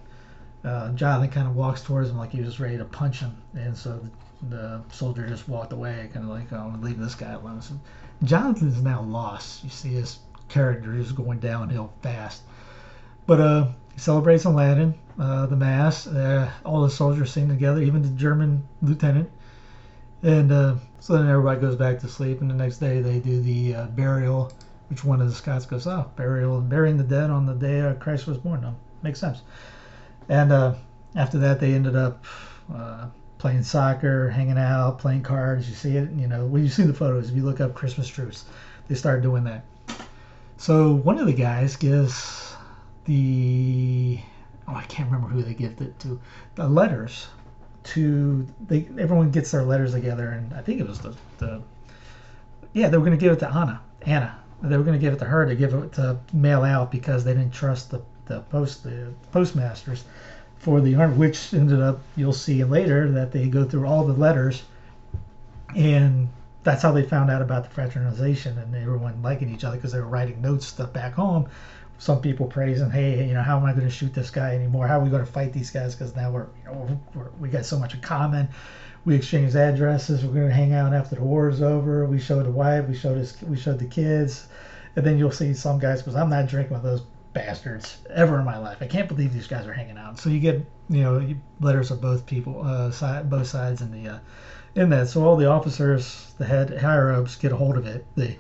And 0.63 0.71
uh, 0.71 0.93
Jonathan 0.93 1.29
kind 1.29 1.47
of 1.47 1.55
walks 1.55 1.83
towards 1.83 2.09
him 2.09 2.17
like 2.17 2.31
he 2.31 2.41
was 2.41 2.59
ready 2.59 2.79
to 2.79 2.87
punch 2.87 3.21
him, 3.21 3.37
and 3.53 3.77
so 3.77 4.01
the, 4.49 4.57
the 4.57 4.83
soldier 4.91 5.29
just 5.29 5.47
walked 5.47 5.75
away, 5.75 6.09
kind 6.15 6.25
of 6.25 6.31
like, 6.31 6.51
"I'm 6.51 6.71
gonna 6.71 6.83
leave 6.83 6.99
this 6.99 7.15
guy 7.15 7.33
alone." 7.33 7.61
So 7.61 7.75
Jonathan's 8.23 8.81
now 8.81 9.03
lost. 9.03 9.63
You 9.63 9.69
see 9.69 9.91
his 9.91 10.21
character 10.49 10.97
is 10.97 11.13
going 11.13 11.39
downhill 11.39 11.93
fast, 12.01 12.41
but 13.27 13.41
uh, 13.41 13.67
he 13.95 14.01
celebrates 14.01 14.45
in 14.45 14.55
Latin 14.55 14.95
uh, 15.19 15.47
the 15.47 15.57
mass. 15.57 16.07
Uh, 16.07 16.51
all 16.65 16.83
the 16.83 16.91
soldiers 16.91 17.33
sing 17.33 17.49
together, 17.49 17.81
even 17.81 18.03
the 18.03 18.09
German 18.09 18.67
lieutenant. 18.83 19.31
And 20.23 20.51
uh, 20.51 20.75
so 21.01 21.15
then 21.15 21.29
everybody 21.29 21.61
goes 21.61 21.77
back 21.77 22.01
to 22.01 22.09
sleep, 22.09 22.41
and 22.41 22.51
the 22.51 22.55
next 22.55 22.79
day 22.79 23.01
they 23.01 23.21
do 23.21 23.41
the 23.41 23.75
uh, 23.75 23.87
burial, 23.89 24.53
which 24.89 25.05
one 25.05 25.21
of 25.21 25.29
the 25.29 25.35
Scots 25.35 25.67
goes, 25.67 25.87
"Oh, 25.87 26.11
burial, 26.17 26.61
burying 26.61 26.97
the 26.97 27.05
dead 27.05 27.31
on 27.31 27.47
the 27.47 27.55
day 27.55 27.95
Christ 28.01 28.27
was 28.27 28.39
born." 28.39 28.63
No, 28.63 28.75
makes 29.03 29.21
sense. 29.21 29.43
And 30.29 30.51
uh, 30.51 30.75
after 31.15 31.39
that, 31.39 31.61
they 31.61 31.75
ended 31.75 31.95
up 31.95 32.25
uh, 32.75 33.07
playing 33.39 33.63
soccer, 33.63 34.31
hanging 34.31 34.57
out, 34.57 34.99
playing 34.99 35.23
cards. 35.23 35.69
You 35.69 35.75
see 35.75 35.97
it, 35.97 36.11
you 36.13 36.27
know, 36.27 36.47
when 36.47 36.63
you 36.63 36.71
see 36.71 36.85
the 36.85 36.95
photos, 36.95 37.29
if 37.29 37.37
you 37.37 37.43
look 37.43 37.61
up 37.61 37.75
Christmas 37.75 38.09
truce, 38.09 38.47
they 38.89 38.95
start 38.95 39.23
doing 39.23 39.45
that. 39.45 39.65
So 40.57 40.95
one 40.95 41.19
of 41.19 41.27
the 41.27 41.35
guys 41.35 41.77
gives 41.77 42.44
the 43.05 44.19
oh, 44.69 44.75
I 44.75 44.83
can't 44.85 45.11
remember 45.11 45.29
who 45.29 45.43
they 45.43 45.55
give 45.55 45.81
it 45.81 45.99
to, 46.01 46.21
the 46.55 46.69
letters 46.69 47.29
to 47.85 48.47
they 48.67 48.89
everyone 48.99 49.31
gets 49.31 49.51
their 49.51 49.63
letters 49.63 49.93
together 49.93 50.31
and 50.31 50.55
I 50.55 50.63
think 50.63 50.81
it 50.81 50.89
was 50.89 51.01
the, 51.01 51.15
the 51.39 51.63
yeah 52.73 52.89
they 52.89 52.97
were 52.97 53.05
going 53.05 53.17
to 53.17 53.21
give 53.21 53.33
it 53.33 53.41
to 53.41 53.49
Anna 53.49 53.81
Anna. 54.03 54.39
They 54.63 54.79
were 54.79 54.85
going 54.85 54.99
to 54.99 55.01
give 55.01 55.13
it 55.13 55.19
to 55.19 55.27
her 55.27 55.45
to 55.47 55.55
give 55.55 55.75
it 55.75 55.93
to 55.95 56.19
mail 56.33 56.63
out 56.63 56.91
because 56.91 57.25
they 57.25 57.35
didn't 57.35 57.53
trust 57.53 57.91
the 57.91 58.03
the 58.27 58.41
post 58.43 58.85
the 58.85 59.13
postmasters 59.33 60.05
for 60.59 60.81
the 60.81 60.95
which 60.95 61.53
ended 61.53 61.81
up 61.81 62.01
you'll 62.17 62.33
see 62.33 62.65
later 62.65 63.11
that 63.11 63.33
they 63.33 63.49
go 63.49 63.65
through 63.65 63.87
all 63.87 64.05
the 64.05 64.15
letters 64.15 64.63
and 65.77 66.29
that's 66.63 66.83
how 66.83 66.91
they 66.91 67.03
found 67.03 67.31
out 67.31 67.43
about 67.43 67.65
the 67.65 67.71
fraternization 67.71 68.57
and 68.57 68.75
everyone 68.75 69.21
liking 69.21 69.53
each 69.53 69.65
other 69.65 69.77
because 69.77 69.93
they 69.93 70.01
were 70.01 70.07
writing 70.07 70.41
notes 70.41 70.67
stuff 70.67 70.91
back 70.95 71.13
home 71.13 71.47
some 71.99 72.21
people 72.21 72.47
praising, 72.47 72.91
hey, 72.91 73.27
you 73.27 73.35
know, 73.35 73.43
how 73.43 73.57
am 73.57 73.65
I 73.65 73.73
going 73.73 73.85
to 73.85 73.91
shoot 73.91 74.13
this 74.13 74.31
guy 74.31 74.55
anymore? 74.55 74.87
How 74.87 74.99
are 74.99 75.05
we 75.05 75.11
going 75.11 75.25
to 75.25 75.31
fight 75.31 75.53
these 75.53 75.71
guys? 75.71 75.95
Because 75.95 76.15
now 76.17 76.31
we're, 76.31 76.47
you 76.63 76.65
know, 76.67 77.01
we're, 77.15 77.31
we 77.41 77.49
got 77.49 77.65
so 77.65 77.79
much 77.79 77.95
in 77.95 78.01
common. 78.01 78.49
We 79.05 79.15
exchanged 79.15 79.55
addresses. 79.55 80.25
We're 80.25 80.35
going 80.35 80.49
to 80.49 80.55
hang 80.55 80.73
out 80.73 80.93
after 80.93 81.17
the 81.17 81.23
war 81.23 81.49
is 81.49 81.63
over. 81.63 82.07
We 82.07 82.19
showed 82.19 82.47
the 82.47 82.51
wife. 82.51 82.89
We 82.89 82.97
showed 82.97 83.19
his, 83.19 83.41
we 83.43 83.57
showed 83.57 83.79
the 83.79 83.87
kids, 83.87 84.49
and 84.97 85.07
then 85.07 85.19
you'll 85.19 85.31
see 85.31 85.55
some 85.55 85.79
guys 85.79 86.01
because 86.01 86.17
I'm 86.17 86.31
not 86.31 86.47
drinking 86.49 86.75
with 86.75 86.83
those 86.83 87.03
bastards 87.33 87.99
ever 88.11 88.39
in 88.39 88.45
my 88.45 88.59
life. 88.59 88.79
I 88.81 88.87
can't 88.87 89.09
believe 89.09 89.33
these 89.33 89.47
guys 89.47 89.67
are 89.67 89.73
hanging 89.73 89.99
out. 89.99 90.19
So 90.19 90.31
you 90.31 90.41
get, 90.41 90.65
you 90.89 91.03
know, 91.03 91.35
letters 91.61 91.91
of 91.91 92.01
both 92.01 92.27
people, 92.27 92.63
uh, 92.65 92.91
side, 92.91 93.29
both 93.29 93.47
sides 93.47 93.83
in 93.83 93.91
the, 93.91 94.13
uh, 94.13 94.19
in 94.75 94.89
that. 94.91 95.09
So 95.09 95.25
all 95.25 95.37
the 95.37 95.51
officers, 95.51 96.33
the 96.39 96.45
head 96.45 96.77
higher 96.79 97.13
ups, 97.13 97.37
get 97.37 97.53
a 97.53 97.57
hold 97.57 97.77
of 97.77 97.87
it. 97.87 98.07
They 98.17 98.39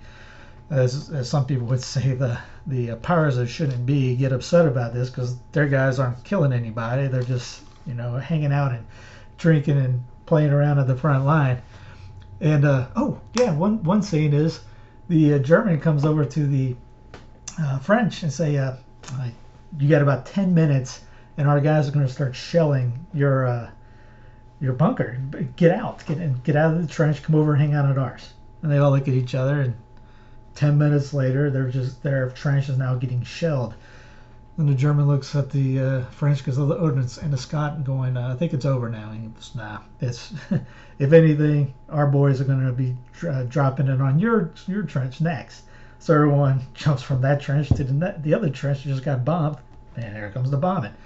as, 0.71 1.11
as 1.11 1.28
some 1.28 1.47
people 1.47 1.66
would 1.66 1.83
say, 1.83 2.14
the 2.14 2.38
the 2.66 2.97
powers 2.97 3.37
that 3.37 3.47
shouldn't 3.47 3.85
be 3.85 4.16
get 4.16 4.33
upset 4.33 4.66
about 4.66 4.94
this 4.94 5.11
because 5.11 5.37
their 5.52 5.66
guys 5.66 5.99
aren't 5.99 6.25
killing 6.25 6.52
anybody. 6.52 7.09
They're 7.09 7.23
just 7.23 7.62
you 7.87 7.94
know 7.94 8.14
hanging 8.16 8.52
out 8.52 8.73
and 8.73 8.87
drinking 9.37 9.78
and 9.78 10.04
playing 10.26 10.50
around 10.50 10.78
at 10.78 10.87
the 10.87 10.97
front 10.97 11.25
line. 11.25 11.61
And 12.40 12.64
uh, 12.64 12.88
oh 12.97 13.21
yeah, 13.35 13.52
one 13.52 13.83
one 13.83 14.02
scene 14.02 14.33
is 14.33 14.61
the 15.09 15.35
uh, 15.35 15.38
German 15.38 15.80
comes 15.80 16.04
over 16.04 16.25
to 16.25 16.47
the 16.47 16.76
uh, 17.61 17.78
French 17.78 18.23
and 18.23 18.33
say, 18.33 18.56
uh, 18.56 18.75
"You 19.78 19.88
got 19.88 20.02
about 20.02 20.26
ten 20.26 20.54
minutes, 20.54 21.02
and 21.37 21.49
our 21.49 21.61
guys 21.61 21.88
are 21.88 21.92
going 21.92 22.06
to 22.06 22.12
start 22.12 22.35
shelling 22.35 23.06
your 23.12 23.47
uh, 23.47 23.71
your 24.61 24.73
bunker. 24.73 25.18
Get 25.56 25.71
out, 25.71 26.04
get 26.06 26.42
get 26.42 26.56
out 26.56 26.75
of 26.75 26.80
the 26.80 26.88
trench, 26.88 27.23
come 27.23 27.35
over 27.35 27.52
and 27.52 27.61
hang 27.61 27.75
out 27.75 27.90
at 27.90 27.99
ours." 27.99 28.33
And 28.62 28.73
they 28.73 28.78
all 28.78 28.90
look 28.90 29.09
at 29.09 29.14
each 29.14 29.35
other 29.35 29.61
and 29.61 29.75
10 30.54 30.78
minutes 30.78 31.12
later, 31.12 31.50
they're 31.50 31.68
just 31.68 32.02
their 32.02 32.30
trench 32.30 32.68
is 32.68 32.78
now 32.78 32.94
getting 32.94 33.23
shelled. 33.23 33.75
And 34.56 34.68
the 34.68 34.75
German 34.75 35.08
looks 35.08 35.34
at 35.34 35.50
the 35.50 35.80
uh, 35.80 36.04
French 36.11 36.38
because 36.38 36.58
of 36.58 36.68
the 36.68 36.76
ordnance 36.76 37.18
and 37.18 37.32
the 37.32 37.37
Scot 37.37 37.82
going, 37.82 38.16
uh, 38.16 38.32
I 38.32 38.37
think 38.37 38.52
it's 38.52 38.64
over 38.64 38.88
now. 38.88 39.11
And 39.11 39.34
goes, 39.34 39.50
nah, 39.56 39.80
it's, 40.00 40.32
if 41.00 41.12
anything, 41.12 41.75
our 41.88 42.06
boys 42.06 42.40
are 42.40 42.44
going 42.44 42.64
to 42.64 42.73
be 42.73 42.96
uh, 43.28 43.42
dropping 43.44 43.88
it 43.88 44.00
on 44.00 44.20
your 44.20 44.52
your 44.68 44.84
trench 44.84 45.20
next. 45.20 45.64
So 45.99 46.14
everyone 46.14 46.61
jumps 46.75 47.02
from 47.02 47.23
that 47.23 47.40
trench 47.40 47.68
to 47.70 47.82
the, 47.82 48.14
the 48.20 48.34
other 48.34 48.50
trench 48.50 48.84
that 48.84 48.90
just 48.90 49.04
got 49.04 49.25
bombed, 49.25 49.56
and 49.96 50.14
here 50.14 50.30
comes 50.30 50.50
the 50.50 50.56
bombing. 50.56 50.92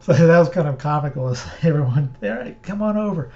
So 0.00 0.12
that 0.14 0.36
was 0.36 0.48
kind 0.48 0.66
of 0.66 0.78
comical 0.78 1.28
as 1.28 1.46
everyone, 1.62 2.16
all 2.24 2.30
right, 2.30 2.60
come 2.60 2.82
on 2.82 2.96
over. 2.96 3.30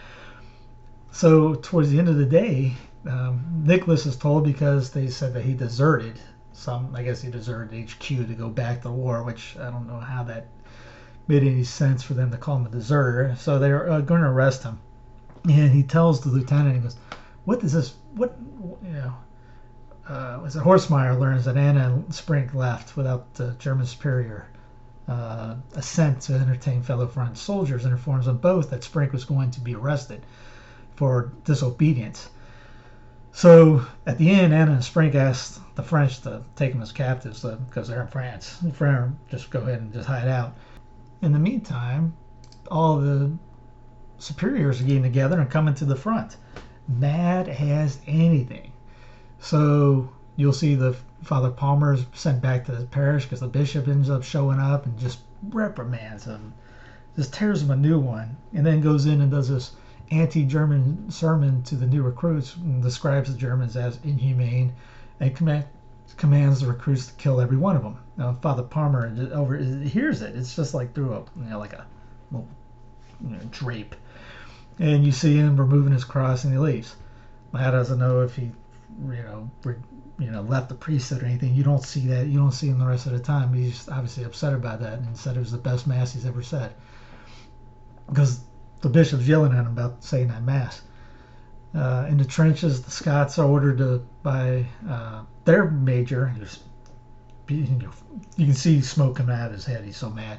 So 1.13 1.55
towards 1.55 1.91
the 1.91 2.01
end 2.01 2.09
of 2.09 2.17
the 2.17 2.27
day, 2.27 2.75
um, 3.09 3.63
Nicholas 3.65 4.07
is 4.07 4.17
told 4.17 4.45
because 4.45 4.91
they 4.91 5.09
said 5.09 5.35
that 5.35 5.45
he 5.45 5.55
deserted 5.55 6.19
some. 6.53 6.95
I 6.95 7.03
guess 7.03 7.23
he 7.23 7.31
deserted 7.31 7.89
HQ 7.89 8.01
to 8.01 8.35
go 8.35 8.49
back 8.49 8.83
to 8.83 8.91
war, 8.91 9.23
which 9.23 9.57
I 9.59 9.71
don't 9.71 9.87
know 9.87 10.01
how 10.01 10.25
that 10.25 10.49
made 11.29 11.43
any 11.43 11.65
sense 11.65 12.03
for 12.03 12.15
them 12.15 12.31
to 12.31 12.37
call 12.37 12.57
him 12.57 12.67
a 12.67 12.71
deserter. 12.71 13.35
So 13.37 13.59
they're 13.59 13.91
uh, 13.91 14.01
going 14.01 14.23
to 14.23 14.29
arrest 14.29 14.63
him, 14.63 14.79
and 15.45 15.71
he 15.71 15.83
tells 15.83 16.21
the 16.21 16.31
lieutenant, 16.31 16.77
he 16.77 16.83
goes, 16.83 16.97
"What 17.45 17.63
is 17.63 17.73
this? 17.73 17.95
What 18.15 18.37
you 18.83 18.93
know?" 18.93 19.15
Uh, 20.09 20.39
was 20.43 20.55
it 20.55 20.63
Horsemeyer 20.63 21.19
learns 21.19 21.47
that 21.47 21.57
Anna 21.57 21.93
and 21.93 22.09
Sprink 22.09 22.55
left 22.55 22.97
without 22.97 23.35
the 23.35 23.57
German 23.59 23.87
superior 23.87 24.47
uh, 25.09 25.57
assent 25.75 26.21
to 26.23 26.35
entertain 26.35 26.83
fellow 26.83 27.07
French 27.07 27.37
soldiers 27.39 27.85
and 27.85 27.93
informs 27.93 28.27
them 28.27 28.39
both 28.39 28.71
that 28.71 28.83
Sprink 28.83 29.13
was 29.13 29.25
going 29.25 29.51
to 29.53 29.61
be 29.61 29.75
arrested 29.75 30.25
for 30.95 31.33
disobedience. 31.45 32.31
So 33.37 33.85
at 34.07 34.17
the 34.17 34.31
end, 34.31 34.55
Anna 34.55 34.73
and 34.73 34.81
Sprink 34.81 35.15
asked 35.15 35.61
the 35.75 35.83
French 35.83 36.23
to 36.23 36.43
take 36.55 36.73
them 36.73 36.81
as 36.81 36.91
captives 36.91 37.45
because 37.69 37.87
they're 37.87 38.01
in 38.01 38.07
France. 38.07 38.63
And 38.63 39.19
just 39.31 39.51
go 39.51 39.61
ahead 39.61 39.83
and 39.83 39.93
just 39.93 40.09
hide 40.09 40.27
out. 40.27 40.55
In 41.21 41.33
the 41.33 41.39
meantime, 41.39 42.17
all 42.71 42.97
the 42.97 43.31
superiors 44.17 44.81
are 44.81 44.85
getting 44.85 45.03
together 45.03 45.39
and 45.39 45.51
coming 45.51 45.75
to 45.75 45.85
the 45.85 45.95
front, 45.95 46.39
mad 46.89 47.51
as 47.51 47.99
anything. 48.07 48.73
So 49.39 50.11
you'll 50.37 50.55
see 50.55 50.75
the 50.75 50.97
Father 51.23 51.51
Palmer 51.51 51.93
is 51.93 52.07
sent 52.15 52.41
back 52.41 52.65
to 52.65 52.73
the 52.73 52.87
parish 52.87 53.25
because 53.25 53.41
the 53.41 53.49
bishop 53.49 53.87
ends 53.87 54.09
up 54.09 54.23
showing 54.23 54.61
up 54.61 54.87
and 54.87 54.99
just 54.99 55.19
reprimands 55.51 56.25
him, 56.25 56.55
just 57.17 57.35
tears 57.35 57.61
him 57.61 57.71
a 57.71 57.77
new 57.77 58.01
one, 58.01 58.39
and 58.55 58.65
then 58.65 58.81
goes 58.81 59.05
in 59.05 59.21
and 59.21 59.31
does 59.31 59.51
this 59.51 59.73
anti-German 60.11 61.11
sermon 61.11 61.63
to 61.65 61.75
the 61.75 61.87
new 61.87 62.03
recruits 62.03 62.55
describes 62.55 63.33
the 63.33 63.39
Germans 63.39 63.77
as 63.77 63.99
inhumane 64.05 64.73
and 65.21 65.35
command, 65.35 65.65
commands 66.17 66.61
the 66.61 66.67
recruits 66.67 67.07
to 67.09 67.15
kill 67.15 67.41
every 67.41 67.57
one 67.57 67.77
of 67.77 67.83
them. 67.83 67.99
Now, 68.17 68.37
Father 68.41 68.63
Palmer 68.63 69.31
over 69.33 69.57
hears 69.57 70.23
it. 70.23 70.37
It's 70.37 70.55
just 70.55 70.75
like 70.75 70.95
through 70.95 71.15
a 71.15 71.25
you 71.37 71.51
know 71.51 71.59
like 71.59 71.73
a 71.73 71.87
you 72.33 72.47
know, 73.21 73.39
drape, 73.51 73.95
and 74.79 75.05
you 75.05 75.13
see 75.13 75.37
him 75.37 75.57
removing 75.57 75.93
his 75.93 76.05
cross 76.05 76.45
and 76.45 76.53
he 76.53 76.59
leaves. 76.59 76.97
How 77.55 77.71
doesn't 77.71 77.99
know 77.99 78.21
if 78.21 78.37
he 78.37 78.53
you 79.09 79.23
know 79.23 79.51
re, 79.65 79.75
you 80.19 80.31
know 80.31 80.43
left 80.43 80.69
the 80.69 80.75
priesthood 80.75 81.23
or 81.23 81.27
anything. 81.27 81.55
You 81.55 81.65
don't 81.65 81.83
see 81.83 82.07
that. 82.09 82.27
You 82.27 82.39
don't 82.39 82.53
see 82.53 82.69
him 82.69 82.79
the 82.79 82.87
rest 82.87 83.07
of 83.07 83.13
the 83.13 83.19
time. 83.19 83.55
He's 83.55 83.89
obviously 83.89 84.25
upset 84.25 84.53
about 84.53 84.81
that 84.81 84.99
and 84.99 85.17
said 85.17 85.37
it 85.37 85.41
was 85.41 85.53
the 85.53 85.59
best 85.59 85.87
mass 85.87 86.13
he's 86.13 86.27
ever 86.27 86.43
said 86.43 86.75
because 88.09 88.41
the 88.87 88.93
bishop's 88.93 89.27
yelling 89.27 89.53
at 89.53 89.59
him 89.59 89.67
about 89.67 90.05
saying 90.05 90.29
that 90.29 90.45
mass. 90.45 90.83
Uh, 91.75 92.07
in 92.09 92.19
the 92.19 92.25
trenches, 92.25 92.83
the 92.83 92.91
Scots 92.91 93.37
are 93.37 93.49
ordered 93.49 93.79
to, 93.79 94.01
by 94.23 94.65
uh, 94.89 95.23
their 95.45 95.69
major. 95.69 96.33
You 97.49 97.89
can 98.39 98.55
see 98.55 98.81
smoke 98.81 99.17
coming 99.17 99.35
out 99.35 99.49
of 99.49 99.53
his 99.53 99.65
head. 99.65 99.85
He's 99.85 99.97
so 99.97 100.09
mad. 100.09 100.39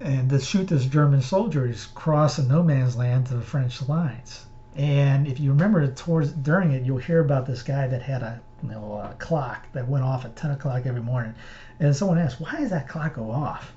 And 0.00 0.30
to 0.30 0.40
shoot 0.40 0.68
this 0.68 0.86
German 0.86 1.20
soldier, 1.20 1.66
he's 1.66 1.84
crossing 1.84 2.48
no 2.48 2.62
man's 2.62 2.96
land 2.96 3.26
to 3.26 3.34
the 3.34 3.42
French 3.42 3.86
lines. 3.86 4.46
And 4.74 5.28
if 5.28 5.38
you 5.38 5.50
remember 5.50 5.86
towards 5.86 6.32
during 6.32 6.72
it, 6.72 6.84
you'll 6.84 6.96
hear 6.96 7.20
about 7.20 7.46
this 7.46 7.62
guy 7.62 7.86
that 7.88 8.00
had 8.00 8.22
a 8.22 8.40
you 8.62 8.70
know, 8.70 9.14
clock 9.18 9.66
that 9.74 9.86
went 9.86 10.02
off 10.02 10.24
at 10.24 10.34
10 10.34 10.52
o'clock 10.52 10.86
every 10.86 11.02
morning. 11.02 11.34
And 11.78 11.94
someone 11.94 12.18
asked, 12.18 12.40
why 12.40 12.56
does 12.56 12.70
that 12.70 12.88
clock 12.88 13.14
go 13.16 13.30
off? 13.30 13.72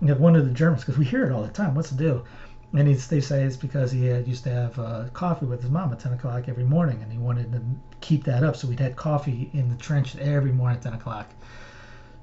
And 0.00 0.18
one 0.20 0.36
of 0.36 0.44
the 0.44 0.52
Germans, 0.52 0.82
because 0.82 0.96
we 0.96 1.04
hear 1.04 1.26
it 1.26 1.32
all 1.32 1.42
the 1.42 1.48
time. 1.48 1.74
What's 1.74 1.90
the 1.90 1.96
deal? 1.96 2.24
And 2.72 2.86
they 2.86 3.20
say 3.20 3.44
it's 3.44 3.56
because 3.56 3.90
he 3.90 4.04
had 4.06 4.28
used 4.28 4.44
to 4.44 4.50
have 4.50 4.78
uh, 4.78 5.04
coffee 5.14 5.46
with 5.46 5.62
his 5.62 5.70
mom 5.70 5.90
at 5.92 6.00
10 6.00 6.12
o'clock 6.12 6.48
every 6.48 6.64
morning, 6.64 7.02
and 7.02 7.10
he 7.10 7.18
wanted 7.18 7.50
to 7.52 7.62
keep 8.00 8.24
that 8.24 8.44
up. 8.44 8.56
So 8.56 8.68
he'd 8.68 8.80
had 8.80 8.94
coffee 8.94 9.50
in 9.54 9.70
the 9.70 9.76
trench 9.76 10.16
every 10.16 10.52
morning 10.52 10.76
at 10.76 10.82
10 10.82 10.92
o'clock. 10.92 11.30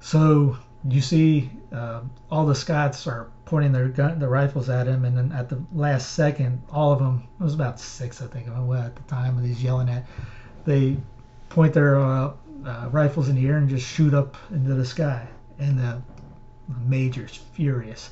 So 0.00 0.56
you 0.88 1.00
see 1.00 1.50
uh, 1.72 2.02
all 2.30 2.46
the 2.46 2.54
Scots 2.54 3.06
are 3.08 3.28
pointing 3.44 3.72
their 3.72 3.88
gun, 3.88 4.20
their 4.20 4.28
rifles 4.28 4.68
at 4.68 4.86
him, 4.86 5.04
and 5.04 5.16
then 5.16 5.32
at 5.32 5.48
the 5.48 5.60
last 5.72 6.12
second, 6.12 6.62
all 6.70 6.92
of 6.92 7.00
them, 7.00 7.26
it 7.40 7.42
was 7.42 7.54
about 7.54 7.80
six, 7.80 8.22
I 8.22 8.26
think, 8.26 8.46
at 8.46 8.54
the 8.96 9.02
time, 9.08 9.38
and 9.38 9.46
he's 9.46 9.62
yelling 9.62 9.88
at, 9.88 10.06
they 10.64 10.96
point 11.48 11.72
their 11.72 11.98
uh, 11.98 12.32
uh, 12.64 12.88
rifles 12.90 13.28
in 13.28 13.36
the 13.36 13.46
air 13.46 13.56
and 13.56 13.68
just 13.68 13.86
shoot 13.86 14.14
up 14.14 14.36
into 14.50 14.74
the 14.74 14.84
sky. 14.84 15.26
And 15.58 15.78
the 15.78 16.02
major's 16.84 17.36
furious. 17.36 18.10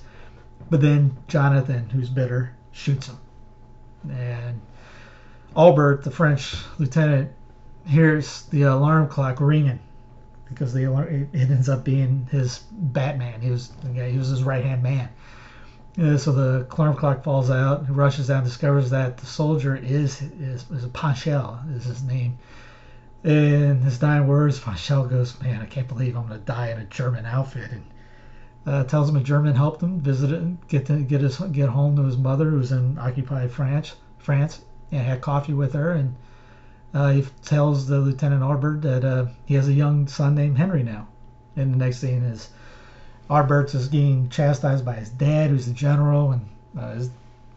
But 0.71 0.81
then 0.81 1.17
Jonathan, 1.29 1.89
who's 1.91 2.09
bitter, 2.09 2.55
shoots 2.73 3.09
him. 3.09 3.19
And 4.11 4.61
Albert, 5.57 6.05
the 6.05 6.11
French 6.11 6.57
lieutenant, 6.79 7.31
hears 7.87 8.43
the 8.45 8.63
alarm 8.63 9.09
clock 9.09 9.41
ringing 9.41 9.79
because 10.49 10.73
the 10.73 10.85
alarm, 10.85 11.29
it, 11.33 11.51
ends 11.51 11.69
up 11.69 11.85
being 11.85 12.29
his 12.31 12.59
Batman. 12.71 13.41
He 13.41 13.51
was 13.51 13.73
he 13.93 14.19
was 14.19 14.29
his 14.29 14.43
right 14.43 14.65
hand 14.65 14.83
man. 14.83 15.09
Uh, 16.01 16.17
so 16.17 16.33
the 16.33 16.67
alarm 16.77 16.97
clock 16.97 17.23
falls 17.23 17.51
out. 17.51 17.87
He 17.87 17.93
rushes 17.93 18.31
out, 18.31 18.45
discovers 18.45 18.91
that 18.91 19.19
the 19.19 19.27
soldier 19.27 19.77
is 19.77 20.21
is, 20.23 20.69
is 20.71 20.87
Ponchel 20.87 21.61
is 21.75 21.85
his 21.85 22.03
name. 22.03 22.39
In 23.23 23.81
his 23.81 23.99
dying 23.99 24.27
words, 24.27 24.59
Ponchel 24.59 25.07
goes, 25.07 25.41
"Man, 25.41 25.63
I 25.63 25.67
can't 25.67 25.89
believe 25.89 26.17
I'm 26.17 26.27
going 26.27 26.39
to 26.39 26.45
die 26.45 26.71
in 26.71 26.79
a 26.79 26.85
German 26.85 27.27
outfit." 27.27 27.71
And 27.71 27.85
uh, 28.67 28.85
tells 28.85 29.09
him 29.09 29.17
a 29.17 29.21
German 29.21 29.55
helped 29.55 29.83
him 29.83 30.01
visit 30.01 30.33
it, 30.33 30.69
get 30.69 30.87
to 30.87 31.03
get 31.03 31.21
his 31.21 31.39
get 31.39 31.69
home 31.69 31.97
to 31.97 32.03
his 32.03 32.17
mother 32.17 32.51
who's 32.51 32.73
in 32.73 32.99
occupied 32.99 33.51
France, 33.51 33.95
France, 34.19 34.63
and 34.91 35.03
had 35.03 35.21
coffee 35.21 35.53
with 35.53 35.73
her. 35.75 35.93
And 35.93 36.15
uh, 36.95 37.11
he 37.11 37.25
tells 37.43 37.87
the 37.87 37.99
Lieutenant 37.99 38.43
Arbert 38.43 38.83
that 38.83 39.05
uh, 39.05 39.27
he 39.45 39.55
has 39.55 39.69
a 39.69 39.73
young 39.73 40.07
son 40.07 40.35
named 40.35 40.57
Henry 40.57 40.83
now. 40.83 41.09
And 41.57 41.75
the 41.75 41.79
next 41.79 41.99
scene 41.99 42.23
is 42.23 42.51
Albert 43.31 43.75
is 43.75 43.89
getting 43.89 44.29
chastised 44.29 44.85
by 44.85 44.95
his 44.95 45.11
dad, 45.11 45.51
who's 45.51 45.67
the 45.67 45.73
general, 45.73 46.33
and 46.33 46.49
uh, 46.79 46.95
his, 46.95 47.11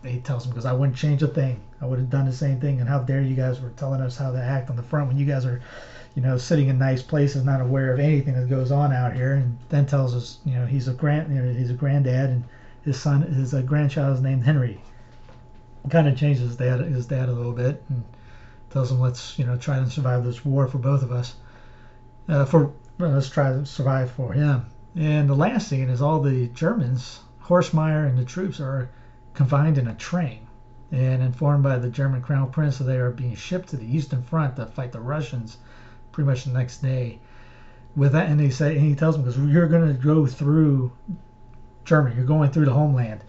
he 0.04 0.20
tells 0.20 0.46
him 0.46 0.52
because 0.52 0.66
I 0.66 0.74
wouldn't 0.74 0.98
change 0.98 1.24
a 1.24 1.28
thing. 1.28 1.60
I 1.82 1.86
would 1.86 2.00
have 2.00 2.10
done 2.10 2.26
the 2.26 2.34
same 2.34 2.60
thing. 2.60 2.80
And 2.80 2.90
how 2.90 3.00
dare 3.00 3.22
you 3.22 3.36
guys 3.36 3.62
were 3.62 3.72
telling 3.72 4.02
us 4.02 4.18
how 4.18 4.32
to 4.32 4.42
act 4.42 4.70
on 4.70 4.76
the 4.76 4.84
front 4.84 5.08
when 5.08 5.18
you 5.18 5.26
guys 5.26 5.46
are 5.46 5.62
you 6.18 6.24
know, 6.24 6.36
sitting 6.36 6.68
in 6.68 6.80
nice 6.80 7.04
places, 7.04 7.46
not 7.46 7.62
aware 7.62 7.94
of 7.94 8.00
anything 8.00 8.34
that 8.34 8.50
goes 8.50 8.72
on 8.72 8.92
out 8.92 9.14
here, 9.14 9.36
and 9.36 9.56
then 9.70 9.86
tells 9.86 10.16
us, 10.16 10.40
you 10.46 10.56
know, 10.56 10.66
he's 10.66 10.88
a 10.88 10.94
grand, 10.94 11.32
you 11.32 11.40
know, 11.40 11.54
he's 11.54 11.70
a 11.70 11.76
granddad, 11.76 12.32
and 12.32 12.44
his 12.82 13.00
son, 13.00 13.22
his 13.22 13.54
uh, 13.54 13.62
grandchild 13.62 14.16
is 14.16 14.22
named 14.24 14.44
Henry. 14.44 14.82
Kind 15.92 16.08
of 16.08 16.18
changes 16.18 16.42
his 16.42 16.56
dad, 16.56 16.80
his 16.80 17.06
dad 17.06 17.30
a 17.30 17.34
little 17.34 17.52
bit, 17.52 17.84
and 17.90 18.04
tells 18.72 18.92
him, 18.92 19.00
let's, 19.00 19.38
you 19.38 19.46
know, 19.46 19.58
try 19.58 19.78
to 19.78 19.88
survive 19.92 20.24
this 20.24 20.44
war 20.44 20.68
for 20.68 20.80
both 20.80 21.04
of 21.04 21.12
us. 21.12 21.36
Uh, 22.28 22.46
for 22.46 22.74
uh, 23.00 23.10
let's 23.10 23.30
try 23.30 23.52
to 23.52 23.64
survive 23.64 24.10
for 24.10 24.34
him. 24.34 24.66
And 24.96 25.30
the 25.30 25.36
last 25.36 25.68
scene 25.68 25.88
is 25.88 26.02
all 26.02 26.20
the 26.20 26.48
Germans, 26.48 27.20
Horsemeyer 27.44 28.10
and 28.10 28.18
the 28.18 28.26
troops 28.26 28.60
are 28.60 28.90
confined 29.36 29.78
in 29.78 29.88
a 29.88 29.94
train 29.94 30.47
and 30.92 31.22
informed 31.22 31.64
by 31.64 31.78
the 31.78 31.90
German 31.90 32.22
crown 32.22 32.50
prince 32.52 32.78
that 32.78 32.86
they 32.86 32.98
are 32.98 33.12
being 33.12 33.36
shipped 33.36 33.70
to 33.70 33.78
the 33.78 33.96
Eastern 33.96 34.22
Front 34.24 34.56
to 34.56 34.66
fight 34.66 34.92
the 34.92 35.00
Russians 35.00 35.58
pretty 36.12 36.30
much 36.30 36.46
the 36.46 36.52
next 36.52 36.82
day. 36.82 37.20
With 37.96 38.12
that 38.12 38.30
and 38.30 38.40
they 38.40 38.52
say 38.52 38.78
and 38.78 38.86
he 38.86 38.96
tells 38.96 39.16
them 39.16 39.24
because 39.24 39.40
you're 39.40 39.68
going 39.68 39.88
to 39.88 39.94
go 39.94 40.28
through 40.28 40.92
germany 41.84 42.16
you're 42.16 42.26
going 42.26 42.52
through 42.52 42.66
the 42.66 42.74
homeland 42.74 43.22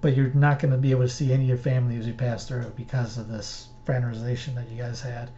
but 0.00 0.16
you're 0.16 0.32
not 0.32 0.58
going 0.58 0.72
to 0.72 0.78
be 0.78 0.90
able 0.90 1.02
to 1.02 1.08
see 1.08 1.32
any 1.32 1.44
of 1.44 1.48
your 1.48 1.58
family 1.58 1.96
as 1.96 2.06
you 2.06 2.14
pass 2.14 2.46
through 2.46 2.72
because 2.74 3.18
of 3.18 3.28
this 3.28 3.68
fraternization 3.84 4.54
that 4.54 4.68
you 4.70 4.76
guys 4.76 5.00
had 5.00 5.30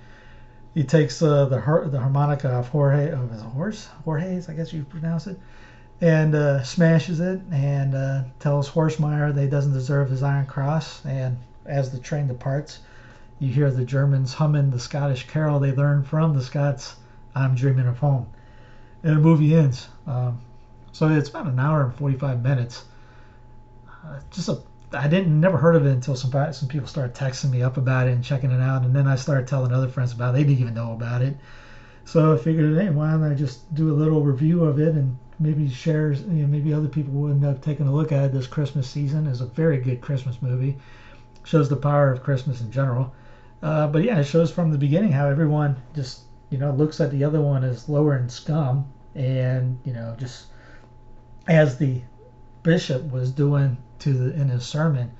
he 0.73 0.85
takes 0.85 1.21
uh, 1.21 1.45
the 1.47 1.57
the 1.91 1.99
harmonica 1.99 2.49
of 2.49 2.69
Jorge 2.69 3.11
of 3.11 3.31
his 3.31 3.43
horse 3.43 3.87
Jorge's 4.05 4.49
I 4.49 4.55
guess 4.55 4.73
you 4.73 4.85
pronounce 4.85 5.27
it 5.27 5.39
and 6.01 6.35
uh, 6.35 6.63
smashes 6.63 7.21
it 7.21 7.41
and 7.51 7.95
uh, 7.95 8.23
tells 8.39 8.71
Horsemeyer 8.71 9.35
that 9.35 9.43
he 9.43 9.49
doesn't 9.49 9.73
deserve 9.73 10.09
his 10.09 10.23
Iron 10.23 10.47
Cross 10.47 11.05
and 11.05 11.37
as 11.67 11.91
the 11.91 11.99
train 11.99 12.27
departs 12.27 12.81
you 13.41 13.49
hear 13.49 13.71
the 13.71 13.85
Germans 13.85 14.35
humming 14.35 14.71
the 14.71 14.79
Scottish 14.79 15.27
carol 15.27 15.59
they 15.59 15.73
learned 15.73 16.07
from 16.07 16.35
the 16.35 16.43
Scots, 16.43 16.97
I'm 17.35 17.55
Dreaming 17.55 17.87
of 17.87 17.99
Home. 17.99 18.27
And 19.03 19.17
the 19.17 19.21
movie 19.21 19.55
ends. 19.55 19.89
Um, 20.07 20.43
so 20.93 21.09
it's 21.09 21.31
about 21.31 21.47
an 21.47 21.59
hour 21.59 21.85
and 21.85 21.95
45 21.95 22.43
minutes. 22.43 22.85
Uh, 24.05 24.21
just 24.31 24.51
a, 24.51 24.61
I 24.93 25.09
didn't 25.09 25.41
never 25.41 25.57
heard 25.57 25.75
of 25.75 25.87
it 25.87 25.91
until 25.91 26.17
some 26.17 26.31
some 26.53 26.69
people 26.69 26.87
started 26.87 27.15
texting 27.15 27.51
me 27.51 27.63
up 27.63 27.79
about 27.79 28.09
it 28.09 28.13
and 28.13 28.23
checking 28.23 28.51
it 28.51 28.61
out, 28.61 28.85
and 28.85 28.95
then 28.95 29.07
I 29.07 29.17
started 29.17 29.47
telling 29.47 29.73
other 29.73 29.89
friends 29.89 30.13
about 30.13 30.35
it. 30.35 30.39
They 30.39 30.45
didn't 30.45 30.61
even 30.61 30.75
know 30.75 30.93
about 30.93 31.23
it. 31.23 31.37
So 32.05 32.35
I 32.35 32.37
figured, 32.37 32.77
hey, 32.77 32.91
why 32.91 33.11
don't 33.11 33.23
I 33.23 33.35
just 33.35 33.73
do 33.75 33.91
a 33.91 33.97
little 33.97 34.21
review 34.21 34.65
of 34.65 34.79
it 34.81 34.95
and 34.95 35.17
maybe 35.39 35.69
share, 35.71 36.13
you 36.13 36.43
know, 36.43 36.47
maybe 36.47 36.75
other 36.75 36.89
people 36.89 37.15
would 37.15 37.33
end 37.33 37.45
up 37.45 37.63
taking 37.63 37.87
a 37.87 37.95
look 37.95 38.13
at 38.13 38.25
it 38.25 38.33
this 38.33 38.47
Christmas 38.47 38.91
season. 38.91 39.27
It's 39.27 39.41
a 39.41 39.47
very 39.47 39.79
good 39.79 40.03
Christmas 40.03 40.43
movie. 40.43 40.77
Shows 41.45 41.69
the 41.69 41.77
power 41.77 42.13
of 42.13 42.23
Christmas 42.23 42.61
in 42.61 42.71
general. 42.71 43.13
Uh, 43.63 43.87
but 43.89 44.03
yeah, 44.03 44.19
it 44.19 44.25
shows 44.25 44.51
from 44.51 44.71
the 44.71 44.79
beginning 44.79 45.13
how 45.13 45.29
everyone 45.29 45.77
just 45.95 46.23
you 46.51 46.59
know 46.59 46.73
looks 46.73 47.01
at 47.01 47.11
the 47.11 47.25
other 47.25 47.41
one 47.41 47.65
as 47.65 47.89
lower 47.89 48.17
in 48.17 48.29
scum, 48.29 48.91
and 49.15 49.79
you 49.85 49.93
know 49.93 50.15
just 50.19 50.47
as 51.47 51.79
the 51.79 52.01
bishop 52.63 53.11
was 53.11 53.31
doing 53.31 53.77
to 53.99 54.13
the 54.13 54.41
in 54.41 54.49
his 54.49 54.65
sermon 54.65 55.11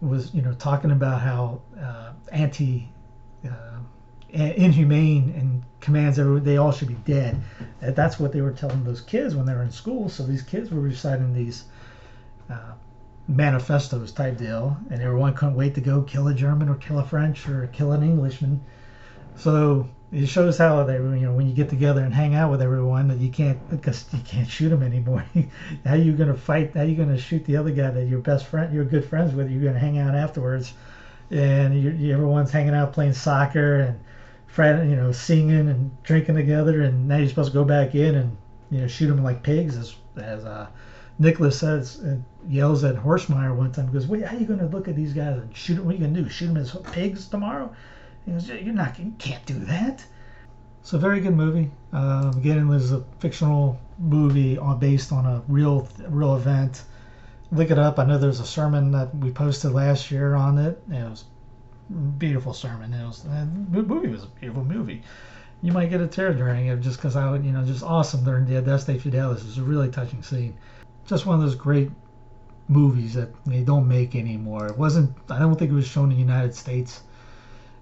was 0.00 0.34
you 0.34 0.42
know 0.42 0.52
talking 0.54 0.90
about 0.90 1.20
how 1.20 1.60
uh, 1.80 2.12
anti 2.32 2.88
uh, 3.44 3.78
inhumane 4.32 5.34
and 5.36 5.62
commands 5.80 6.18
everyone 6.18 6.44
they 6.44 6.56
all 6.56 6.72
should 6.72 6.88
be 6.88 6.94
dead. 6.94 7.40
That's 7.80 8.18
what 8.18 8.32
they 8.32 8.40
were 8.40 8.52
telling 8.52 8.84
those 8.84 9.00
kids 9.00 9.34
when 9.34 9.46
they 9.46 9.54
were 9.54 9.62
in 9.62 9.70
school. 9.70 10.08
So 10.08 10.24
these 10.24 10.42
kids 10.42 10.70
were 10.70 10.80
reciting 10.80 11.32
these 11.32 11.64
uh, 12.50 12.72
manifestos 13.28 14.10
type 14.10 14.36
deal, 14.36 14.76
and 14.90 15.00
everyone 15.00 15.32
couldn't 15.32 15.54
wait 15.54 15.74
to 15.74 15.80
go 15.80 16.02
kill 16.02 16.28
a 16.28 16.34
German 16.34 16.68
or 16.68 16.76
kill 16.76 16.98
a 16.98 17.04
French 17.04 17.48
or 17.48 17.66
kill 17.68 17.92
an 17.92 18.02
Englishman. 18.02 18.60
So 19.36 19.86
it 20.10 20.26
shows 20.26 20.58
how 20.58 20.84
they, 20.84 20.96
you 20.96 21.20
know, 21.20 21.32
when 21.32 21.46
you 21.46 21.54
get 21.54 21.68
together 21.68 22.02
and 22.02 22.12
hang 22.12 22.34
out 22.34 22.50
with 22.50 22.60
everyone, 22.60 23.08
that 23.08 23.18
you 23.18 23.30
can't 23.30 23.58
because 23.70 24.04
you 24.12 24.20
can't 24.20 24.48
shoot 24.48 24.68
them 24.68 24.82
anymore. 24.82 25.24
how 25.84 25.92
are 25.92 25.96
you 25.96 26.12
gonna 26.12 26.34
fight? 26.34 26.70
How 26.74 26.80
are 26.80 26.84
you 26.84 26.96
gonna 26.96 27.18
shoot 27.18 27.44
the 27.44 27.56
other 27.56 27.70
guy 27.70 27.90
that 27.90 28.06
your 28.06 28.18
best 28.18 28.44
friend, 28.46 28.72
you're 28.72 28.84
good 28.84 29.04
friends 29.04 29.34
with? 29.34 29.48
You're 29.48 29.62
gonna 29.62 29.78
hang 29.78 29.98
out 29.98 30.14
afterwards, 30.14 30.74
and 31.30 31.80
you 31.80 32.12
everyone's 32.12 32.50
hanging 32.50 32.74
out 32.74 32.92
playing 32.92 33.14
soccer 33.14 33.78
and, 33.80 33.98
friend, 34.52 34.90
you 34.90 34.96
know, 34.96 35.12
singing 35.12 35.68
and 35.68 35.90
drinking 36.02 36.34
together, 36.34 36.82
and 36.82 37.08
now 37.08 37.16
you're 37.16 37.28
supposed 37.28 37.50
to 37.50 37.54
go 37.54 37.64
back 37.64 37.94
in 37.94 38.14
and 38.14 38.36
you 38.70 38.80
know 38.80 38.86
shoot 38.86 39.06
them 39.06 39.22
like 39.22 39.42
pigs 39.42 39.76
as 39.76 39.96
as 40.16 40.44
uh, 40.44 40.66
Nicholas 41.18 41.58
says 41.58 41.98
and 42.00 42.24
yells 42.48 42.84
at 42.84 42.96
Horsemeyer 42.96 43.54
one 43.54 43.72
time. 43.72 43.92
Goes, 43.92 44.06
"Wait, 44.06 44.24
how 44.24 44.36
are 44.36 44.40
you 44.40 44.46
going 44.46 44.58
to 44.60 44.66
look 44.66 44.88
at 44.88 44.96
these 44.96 45.12
guys 45.12 45.36
and 45.36 45.56
shoot 45.56 45.76
them? 45.76 45.84
What 45.84 45.92
are 45.92 45.98
you 45.98 46.00
going 46.00 46.14
to 46.14 46.22
do? 46.22 46.28
Shoot 46.28 46.48
them 46.48 46.56
as 46.56 46.76
pigs 46.92 47.26
tomorrow?" 47.26 47.72
He 48.24 48.32
goes, 48.32 48.48
"You're 48.48 48.74
not. 48.74 48.98
You 48.98 49.12
can't 49.18 49.44
do 49.46 49.58
that." 49.66 50.04
So 50.82 50.98
very 50.98 51.20
good 51.20 51.36
movie. 51.36 51.70
Um, 51.92 52.30
again, 52.30 52.58
it 52.58 52.64
was 52.64 52.92
a 52.92 53.04
fictional 53.20 53.78
movie 53.98 54.58
on, 54.58 54.80
based 54.80 55.12
on 55.12 55.26
a 55.26 55.42
real 55.48 55.88
real 56.08 56.36
event. 56.36 56.82
Look 57.52 57.70
it 57.70 57.78
up. 57.78 57.98
I 57.98 58.04
know 58.04 58.18
there's 58.18 58.40
a 58.40 58.46
sermon 58.46 58.90
that 58.92 59.14
we 59.14 59.30
posted 59.30 59.72
last 59.72 60.10
year 60.10 60.34
on 60.34 60.58
it. 60.58 60.82
It 60.90 61.04
was 61.04 61.24
beautiful 62.18 62.54
sermon. 62.54 62.92
It 62.92 63.06
was 63.06 63.22
the 63.22 63.44
movie 63.44 64.08
was 64.08 64.24
a 64.24 64.28
beautiful 64.40 64.64
movie. 64.64 65.02
You 65.60 65.70
might 65.70 65.90
get 65.90 66.00
a 66.00 66.08
tear 66.08 66.34
during 66.34 66.66
it 66.66 66.80
just 66.80 66.96
because 66.96 67.14
I 67.14 67.30
would, 67.30 67.44
you 67.44 67.52
know, 67.52 67.64
just 67.64 67.84
awesome 67.84 68.24
during 68.24 68.46
the 68.46 68.56
Adeste 68.56 68.98
Fideles. 68.98 69.36
It 69.36 69.44
was 69.44 69.58
a 69.58 69.62
really 69.62 69.90
touching 69.90 70.22
scene 70.22 70.56
just 71.06 71.26
one 71.26 71.36
of 71.36 71.42
those 71.42 71.54
great 71.54 71.90
movies 72.68 73.14
that 73.14 73.30
they 73.44 73.62
don't 73.62 73.88
make 73.88 74.14
anymore. 74.14 74.66
It 74.66 74.78
wasn't. 74.78 75.14
I 75.28 75.38
don't 75.38 75.58
think 75.58 75.70
it 75.70 75.74
was 75.74 75.86
shown 75.86 76.10
in 76.10 76.16
the 76.16 76.22
United 76.22 76.54
States. 76.54 77.02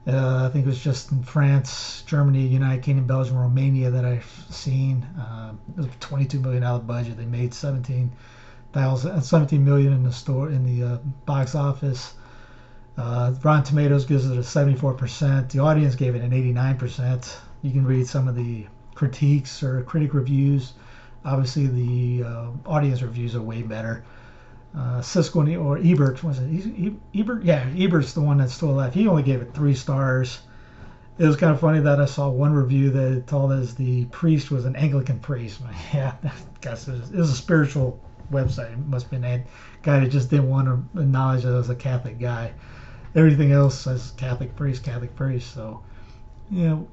Uh, 0.06 0.46
I 0.46 0.48
think 0.48 0.64
it 0.64 0.68
was 0.68 0.82
just 0.82 1.12
in 1.12 1.22
France, 1.22 2.02
Germany, 2.06 2.46
United 2.46 2.82
Kingdom, 2.82 3.06
Belgium, 3.06 3.36
Romania 3.36 3.90
that 3.90 4.04
I've 4.04 4.46
seen. 4.48 5.02
Uh, 5.18 5.52
it 5.68 5.76
was 5.76 5.86
a 5.86 5.90
22 6.00 6.40
million 6.40 6.62
dollar 6.62 6.80
budget. 6.80 7.16
They 7.16 7.26
made 7.26 7.52
17 7.52 8.10
thousand, 8.72 9.12
uh, 9.12 9.20
17 9.20 9.64
million 9.64 9.92
in 9.92 10.02
the 10.02 10.12
store 10.12 10.50
in 10.50 10.64
the 10.64 10.94
uh, 10.94 10.96
box 11.26 11.54
office. 11.54 12.14
Uh, 12.96 13.32
Rotten 13.42 13.64
Tomatoes 13.64 14.04
gives 14.04 14.28
it 14.28 14.36
a 14.36 14.40
74%. 14.40 15.50
The 15.50 15.60
audience 15.60 15.94
gave 15.94 16.14
it 16.14 16.22
an 16.22 16.30
89%. 16.30 17.36
You 17.62 17.70
can 17.70 17.86
read 17.86 18.06
some 18.06 18.28
of 18.28 18.36
the 18.36 18.66
critiques 18.94 19.62
or 19.62 19.82
critic 19.82 20.14
reviews. 20.14 20.72
Obviously, 21.24 21.66
the 21.66 22.24
uh, 22.26 22.50
audience 22.66 23.02
reviews 23.02 23.34
are 23.34 23.42
way 23.42 23.62
better. 23.62 24.04
Uh, 24.76 25.02
or 25.58 25.78
Ebert 25.78 26.22
was 26.22 26.38
it? 26.38 26.94
Ebert, 27.14 27.42
yeah, 27.42 27.66
Ebert's 27.76 28.14
the 28.14 28.20
one 28.20 28.38
that's 28.38 28.54
still 28.54 28.70
alive. 28.70 28.94
He 28.94 29.08
only 29.08 29.24
gave 29.24 29.42
it 29.42 29.52
three 29.52 29.74
stars. 29.74 30.40
It 31.18 31.26
was 31.26 31.36
kind 31.36 31.52
of 31.52 31.60
funny 31.60 31.80
that 31.80 32.00
I 32.00 32.06
saw 32.06 32.30
one 32.30 32.52
review 32.52 32.90
that 32.90 33.26
told 33.26 33.52
us 33.52 33.74
the 33.74 34.06
priest 34.06 34.50
was 34.50 34.64
an 34.64 34.76
Anglican 34.76 35.18
priest. 35.18 35.60
Yeah, 35.92 36.14
guess 36.60 36.86
it 36.86 36.92
was, 36.92 37.10
it 37.10 37.16
was 37.16 37.30
a 37.30 37.34
spiritual 37.34 38.00
website. 38.30 38.72
It 38.72 38.78
must 38.86 39.06
have 39.06 39.10
been 39.10 39.24
a 39.24 39.44
guy 39.82 40.00
that 40.00 40.08
just 40.08 40.30
didn't 40.30 40.48
want 40.48 40.66
to 40.66 41.00
acknowledge 41.00 41.42
that 41.42 41.52
I 41.52 41.56
was 41.56 41.68
a 41.68 41.74
Catholic 41.74 42.18
guy. 42.18 42.52
Everything 43.14 43.50
else 43.50 43.78
says 43.78 44.12
Catholic 44.16 44.54
priest, 44.54 44.84
Catholic 44.84 45.14
priest. 45.16 45.52
So, 45.52 45.82
you 46.50 46.68
know, 46.68 46.88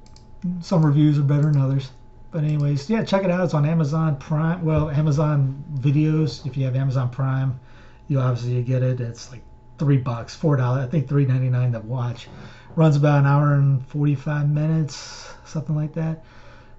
some 0.62 0.86
reviews 0.86 1.20
are 1.20 1.24
better 1.24 1.52
than 1.52 1.62
others. 1.62 1.92
But 2.32 2.44
anyways, 2.44 2.90
yeah, 2.90 3.04
check 3.04 3.24
it 3.24 3.32
out. 3.32 3.46
It's 3.46 3.54
on 3.54 3.66
Amazon 3.66 4.18
Prime. 4.18 4.64
Well, 4.64 4.90
Amazon 4.90 5.64
Videos. 5.76 6.46
If 6.46 6.58
you 6.58 6.66
have 6.66 6.76
Amazon 6.76 7.10
Prime, 7.10 7.60
you 8.08 8.20
obviously 8.20 8.62
get 8.64 8.84
it. 8.84 9.00
It's 9.00 9.32
like 9.32 9.44
three 9.78 9.98
bucks, 9.98 10.36
four 10.36 10.58
dollars. 10.58 10.86
I 10.86 10.90
think 10.90 11.08
three 11.08 11.26
ninety 11.26 11.50
nine 11.50 11.72
to 11.72 11.80
watch. 11.80 12.28
Runs 12.76 12.98
about 12.98 13.20
an 13.20 13.26
hour 13.26 13.54
and 13.54 13.86
forty 13.88 14.16
five 14.16 14.50
minutes, 14.50 15.34
something 15.46 15.76
like 15.76 15.94
that. 15.94 16.24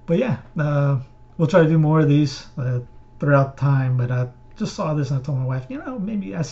But 0.05 0.19
yeah, 0.19 0.39
uh, 0.59 1.01
we'll 1.39 1.49
try 1.49 1.63
to 1.63 1.69
do 1.69 1.79
more 1.79 2.01
of 2.01 2.09
these 2.09 2.47
uh, 2.59 2.81
throughout 3.19 3.57
time. 3.57 3.97
But 3.97 4.11
I 4.11 4.29
just 4.57 4.75
saw 4.75 4.93
this 4.93 5.11
and 5.11 5.21
I 5.21 5.23
told 5.23 5.39
my 5.39 5.47
wife, 5.47 5.67
you 5.71 5.79
know, 5.79 5.99
maybe 5.99 6.37
I, 6.37 6.43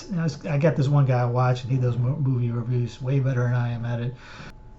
I 0.49 0.59
got 0.59 0.77
this 0.77 0.89
one 0.89 1.05
guy 1.05 1.21
I 1.21 1.27
watch 1.27 1.65
and 1.65 1.71
he 1.71 1.79
does 1.79 1.99
movie 1.99 2.51
reviews 2.51 3.03
way 3.03 3.21
better 3.21 3.43
than 3.43 3.55
I 3.55 3.73
am 3.73 3.85
at 3.85 4.01
it 4.01 4.15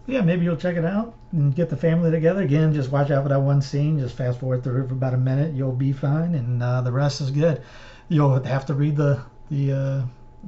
yeah, 0.07 0.21
maybe 0.21 0.45
you'll 0.45 0.55
check 0.55 0.77
it 0.77 0.85
out 0.85 1.13
and 1.33 1.53
get 1.53 1.69
the 1.69 1.75
family 1.75 2.09
together. 2.09 2.41
Again, 2.41 2.73
just 2.73 2.91
watch 2.91 3.11
out 3.11 3.23
for 3.23 3.29
that 3.29 3.41
one 3.41 3.61
scene. 3.61 3.99
Just 3.99 4.15
fast 4.15 4.39
forward 4.39 4.63
through 4.63 4.83
it 4.83 4.87
for 4.87 4.93
about 4.93 5.13
a 5.13 5.17
minute. 5.17 5.53
You'll 5.53 5.73
be 5.73 5.91
fine, 5.91 6.33
and 6.33 6.63
uh, 6.63 6.81
the 6.81 6.91
rest 6.91 7.19
is 7.19 7.29
good. 7.29 7.61
You'll 8.07 8.41
have 8.43 8.65
to 8.67 8.73
read 8.73 8.95
the 8.95 9.21
the 9.51 9.71
uh, 9.73 10.01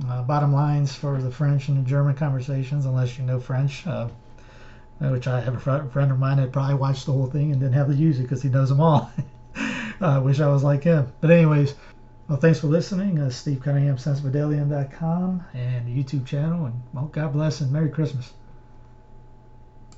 uh, 0.07 0.23
bottom 0.23 0.53
lines 0.53 0.95
for 0.95 1.21
the 1.21 1.29
French 1.29 1.67
and 1.67 1.77
the 1.77 1.89
German 1.89 2.15
conversations, 2.15 2.85
unless 2.85 3.17
you 3.17 3.25
know 3.25 3.39
French. 3.39 3.85
Uh, 3.85 4.07
which 5.01 5.27
I 5.27 5.39
have 5.39 5.55
a 5.55 5.89
friend 5.89 6.11
of 6.11 6.19
mine 6.19 6.37
that 6.37 6.51
probably 6.51 6.75
watched 6.75 7.05
the 7.05 7.13
whole 7.13 7.27
thing 7.27 7.51
and 7.51 7.59
didn't 7.61 7.75
have 7.75 7.87
to 7.87 7.95
use 7.95 8.19
it 8.19 8.23
because 8.23 8.41
he 8.41 8.49
knows 8.49 8.67
them 8.67 8.81
all. 8.81 9.09
I 10.01 10.19
wish 10.19 10.41
I 10.41 10.47
was 10.47 10.63
like 10.63 10.83
him. 10.83 11.11
But 11.21 11.31
anyways, 11.31 11.75
well, 12.27 12.37
thanks 12.37 12.59
for 12.59 12.67
listening. 12.67 13.17
Uh, 13.17 13.29
Steve 13.29 13.61
Cunningham, 13.61 13.95
sensusfidelium.com, 13.95 15.43
and 15.53 15.87
YouTube 15.87 16.25
channel. 16.25 16.65
And 16.65 16.81
well, 16.93 17.05
God 17.05 17.31
bless 17.31 17.61
and 17.61 17.71
Merry 17.71 17.89
Christmas. 17.89 18.33